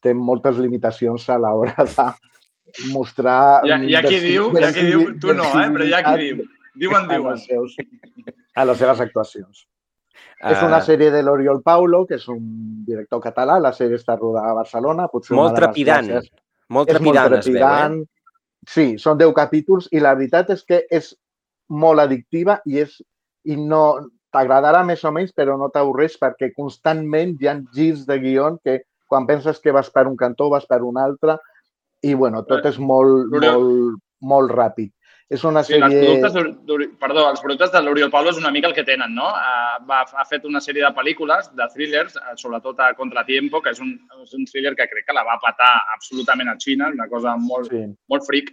té 0.02 0.14
moltes 0.14 0.58
limitacions 0.58 1.28
a 1.30 1.38
l'hora 1.38 1.86
de 1.86 2.08
mostrar... 2.92 3.62
Hi 3.66 3.94
ha 3.94 4.02
qui 4.02 4.18
diu, 4.24 4.48
ha 4.58 4.72
qui 4.74 4.86
diu, 4.88 5.04
tu 5.22 5.34
no, 5.38 5.46
eh? 5.60 5.68
però 5.74 5.86
ha 5.98 6.02
qui 6.08 6.24
diu. 6.24 6.42
Diuen, 6.74 7.04
a 7.04 7.14
diuen. 7.18 7.36
les, 7.36 7.44
seus, 7.44 7.76
a 8.56 8.64
les 8.64 8.78
seves 8.80 9.00
actuacions. 9.04 9.66
És 10.42 10.58
Ah, 10.58 10.66
una 10.66 10.80
sèrie 10.82 11.12
de 11.14 11.20
l'Oriol 11.22 11.60
Paulo, 11.62 12.00
que 12.08 12.16
és 12.18 12.24
un 12.32 12.40
director 12.86 13.20
català. 13.22 13.60
La 13.62 13.70
sèrie 13.76 13.94
està 14.00 14.16
rodada 14.18 14.50
a 14.50 14.56
Barcelona. 14.58 15.06
Potser 15.12 15.36
Molt 15.38 15.54
trepidant. 15.54 16.08
Molt 16.72 16.90
és 16.90 16.98
molt 16.98 17.14
trepidant 17.14 17.36
es 17.38 17.46
veu, 17.46 17.60
trepidant. 17.60 18.00
eh? 18.00 18.66
Sí, 18.72 18.86
són 18.98 19.20
10 19.20 19.34
capítols 19.36 19.86
i 19.92 20.00
la 20.02 20.16
veritat 20.18 20.50
és 20.56 20.64
que 20.66 20.80
és 20.90 21.12
molt 21.68 22.02
addictiva 22.02 22.58
i 22.66 22.80
és 22.82 22.96
i 23.44 23.57
no 23.57 24.09
t'agradarà 24.33 24.81
més 24.87 25.02
o 25.05 25.12
menys, 25.12 25.33
però 25.37 25.59
no 25.61 25.68
t'avorreix 25.68 26.16
perquè 26.20 26.52
constantment 26.57 27.37
hi 27.40 27.48
ha 27.50 27.57
girs 27.74 28.07
de 28.09 28.18
guion 28.22 28.59
que 28.64 28.81
quan 29.07 29.26
penses 29.28 29.59
que 29.61 29.72
vas 29.74 29.90
per 29.92 30.07
un 30.09 30.16
cantó 30.16 30.48
vas 30.48 30.64
per 30.66 30.81
un 30.83 30.96
altre 30.98 31.37
i 32.02 32.14
bueno, 32.14 32.42
tot 32.48 32.64
és 32.66 32.78
molt, 32.78 33.28
molt, 33.31 33.98
molt 34.22 34.50
ràpid. 34.50 34.90
És 35.33 35.44
una 35.48 35.62
Sí, 35.64 35.72
sèrie... 35.72 36.00
productes, 36.02 36.33
d'Ori- 36.35 36.55
d'Ori- 36.68 36.88
perdó, 37.00 37.22
els 37.31 37.40
productes 37.40 37.70
de 37.72 37.81
l'Oriol 37.81 38.11
Paulo 38.12 38.31
és 38.35 38.37
una 38.40 38.50
mica 38.52 38.68
el 38.68 38.74
que 38.74 38.85
tenen, 38.85 39.14
no? 39.14 39.28
Uh, 39.33 39.78
va, 39.88 40.02
ha 40.05 40.24
fet 40.28 40.44
una 40.44 40.61
sèrie 40.61 40.83
de 40.85 40.90
pel·lícules, 40.96 41.48
de 41.57 41.68
thrillers, 41.72 42.16
uh, 42.20 42.35
sobretot 42.37 42.81
a 42.85 42.90
Contratiempo, 42.98 43.62
que 43.64 43.70
és 43.72 43.81
un, 43.81 43.94
és 44.20 44.35
un 44.37 44.44
thriller 44.50 44.74
que 44.76 44.88
crec 44.90 45.07
que 45.09 45.16
la 45.16 45.24
va 45.24 45.38
patar 45.40 45.70
absolutament 45.94 46.50
a 46.52 46.57
Xina, 46.61 46.90
una 46.92 47.09
cosa 47.09 47.37
molt, 47.40 47.70
Sí. 47.72 47.81
molt 48.12 48.26
fric, 48.28 48.50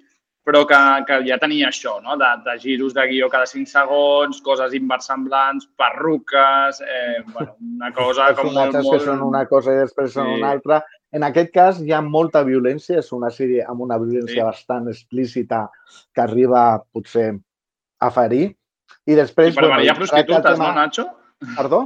però 0.49 0.63
que, 0.65 0.77
que 1.05 1.17
ja 1.27 1.38
tenia 1.38 1.67
això, 1.69 1.99
no? 2.01 2.15
De, 2.17 2.29
de 2.45 2.55
giros 2.62 2.95
de 2.97 3.03
guió 3.12 3.27
cada 3.29 3.45
5 3.45 3.69
segons, 3.69 4.39
coses 4.41 4.73
inversemblants, 4.73 5.67
perruques, 5.77 6.79
eh, 6.81 7.19
bueno, 7.35 7.53
una 7.75 7.91
cosa 7.93 8.31
com 8.33 8.49
molt, 8.49 8.73
molt... 8.79 8.89
que 8.95 9.03
són 9.05 9.21
una 9.27 9.43
cosa 9.51 9.75
i 9.75 9.83
després 9.83 10.15
són 10.17 10.31
Sí. 10.31 10.39
una 10.39 10.49
altra. 10.55 10.81
En 11.13 11.23
aquest 11.25 11.53
cas 11.53 11.79
hi 11.85 11.93
ha 11.93 12.01
molta 12.05 12.41
violència, 12.45 12.99
és 13.03 13.12
una 13.13 13.29
sèrie 13.33 13.62
amb 13.65 13.85
una 13.85 13.97
violència 14.01 14.41
Sí. 14.41 14.47
bastant 14.49 14.89
explícita 14.89 15.67
que 16.13 16.21
arriba 16.25 16.65
potser 16.91 17.29
a 18.01 18.09
ferir. 18.12 18.47
I 19.05 19.15
després... 19.17 19.53
I 19.53 19.62
per 19.62 19.69
variar 19.69 19.95
tracta 19.95 20.17
el 20.17 20.25
prostitutes, 20.25 20.57
tema- 20.57 20.73
no, 20.73 20.81
Nacho? 20.81 21.05
Perdó? 21.55 21.79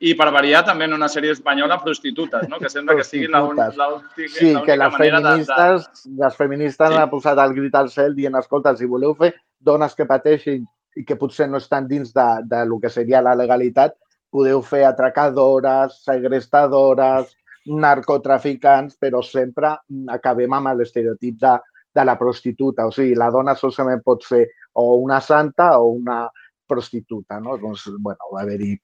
I 0.00 0.12
per 0.14 0.28
variar 0.30 0.60
també 0.64 0.84
en 0.86 0.92
una 0.94 1.08
sèrie 1.10 1.32
espanyola, 1.34 1.80
prostitutes, 1.82 2.48
no? 2.48 2.58
Que 2.62 2.68
sembla 2.70 2.94
que 2.94 3.04
sigui 3.04 3.26
la, 3.26 3.42
un- 3.42 3.56
Prostitutes. 3.56 3.76
la, 3.76 3.88
última- 3.94 4.28
Sí, 4.38 4.52
que 4.64 4.76
les 4.76 4.92
manera 4.92 5.20
de, 5.20 5.22
de, 5.24 5.44
feministes, 5.44 6.06
les 6.18 6.36
feministes 6.36 6.88
Sí. 6.90 6.94
han 6.94 7.10
posat 7.10 7.38
el 7.38 7.54
grit 7.54 7.74
al 7.74 7.90
cel 7.90 8.14
dient, 8.14 8.36
escolta, 8.36 8.76
si 8.76 8.86
voleu 8.86 9.14
fer 9.14 9.34
dones 9.58 9.94
que 9.96 10.06
pateixin 10.06 10.64
i 10.96 11.04
que 11.04 11.16
potser 11.16 11.48
no 11.48 11.56
estan 11.58 11.88
dins 11.88 12.12
de, 12.14 12.28
de 12.44 12.64
lo 12.66 12.78
que 12.78 12.88
seria 12.90 13.20
la 13.22 13.34
legalitat, 13.34 13.94
podeu 14.30 14.62
fer 14.62 14.84
atracadores, 14.84 16.02
segrestadores, 16.04 17.34
narcotraficants, 17.66 18.96
però 19.00 19.22
sempre 19.22 19.74
acabem 20.14 20.52
amb 20.52 20.74
l'estereotip 20.78 21.38
de, 21.40 21.54
de 21.94 22.04
la 22.04 22.16
prostituta. 22.18 22.86
O 22.86 22.92
sigui, 22.94 23.14
la 23.18 23.30
dona 23.34 23.54
solament 23.58 24.02
pot 24.04 24.22
ser 24.24 24.44
o 24.74 24.94
una 25.02 25.20
santa 25.20 25.78
o 25.78 25.90
una 25.90 26.28
prostituta, 26.68 27.40
no? 27.40 27.56
Doncs, 27.58 27.88
bueno, 27.98 28.30
va 28.34 28.42
haver-hi 28.42 28.76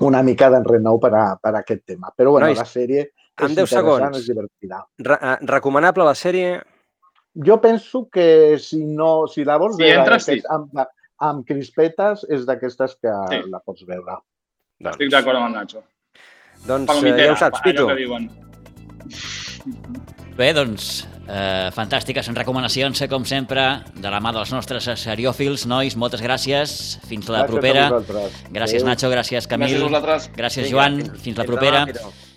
una 0.00 0.22
mica 0.22 0.48
d'enrenou 0.50 0.98
per, 1.00 1.12
a, 1.14 1.24
per 1.40 1.54
a 1.54 1.60
aquest 1.60 1.84
tema. 1.86 2.10
Però, 2.16 2.30
bueno, 2.34 2.46
Nois, 2.46 2.58
la 2.58 2.64
sèrie 2.66 3.00
és 3.04 3.10
10 3.38 3.50
interessant, 3.50 3.84
segons. 3.86 4.18
és 4.18 4.26
divertida. 4.28 4.82
Re 4.98 5.18
eh, 5.20 5.36
recomanable 5.46 6.04
la 6.04 6.14
sèrie? 6.18 6.60
Jo 7.34 7.60
penso 7.60 8.08
que 8.12 8.58
si 8.58 8.84
no, 8.84 9.26
si 9.26 9.44
la 9.44 9.56
vols 9.58 9.76
Si 9.76 9.82
veure 9.82 10.02
entres, 10.02 10.24
sí. 10.24 10.40
amb, 10.50 10.70
amb 11.18 11.44
crispetes, 11.46 12.26
és 12.30 12.44
d'aquestes 12.46 12.96
que 13.00 13.10
Sí. 13.30 13.42
la 13.50 13.60
pots 13.60 13.84
veure. 13.86 14.18
Estic 14.84 15.10
d'acord 15.10 15.36
amb 15.38 15.46
el 15.48 15.52
Nacho. 15.60 15.82
Doncs 16.66 16.84
eh, 16.84 16.86
Palomitera, 16.86 17.26
ja 17.26 17.32
ho 17.32 17.36
saps, 17.36 17.60
Pitu. 17.62 17.88
Bé, 20.36 20.52
doncs, 20.54 21.06
eh, 21.28 21.70
fantàstiques 21.74 22.28
recomanacions, 22.34 23.00
eh, 23.02 23.08
com 23.08 23.24
sempre, 23.24 23.80
de 23.94 24.10
la 24.10 24.20
mà 24.20 24.32
dels 24.32 24.52
nostres 24.52 24.84
seriòfils, 24.84 25.66
nois, 25.66 25.96
moltes 25.96 26.20
gràcies. 26.22 26.98
Fins 27.06 27.28
la 27.28 27.46
Gràcies 27.46 27.50
propera. 27.50 27.88
Gràcies, 28.50 28.82
Adéu. 28.82 28.86
Nacho, 28.86 29.10
gràcies, 29.10 29.46
Camil. 29.46 29.68
Gràcies 29.68 29.82
a 29.82 29.88
vosaltres. 29.88 30.30
Gràcies, 30.36 30.70
Joan. 30.70 30.96
fins- 31.02 31.20
Fins 31.22 31.36
la 31.38 31.44
fins 31.44 31.54
propera. 31.54 31.84
demà, 31.86 31.92
Pitu. 31.92 32.33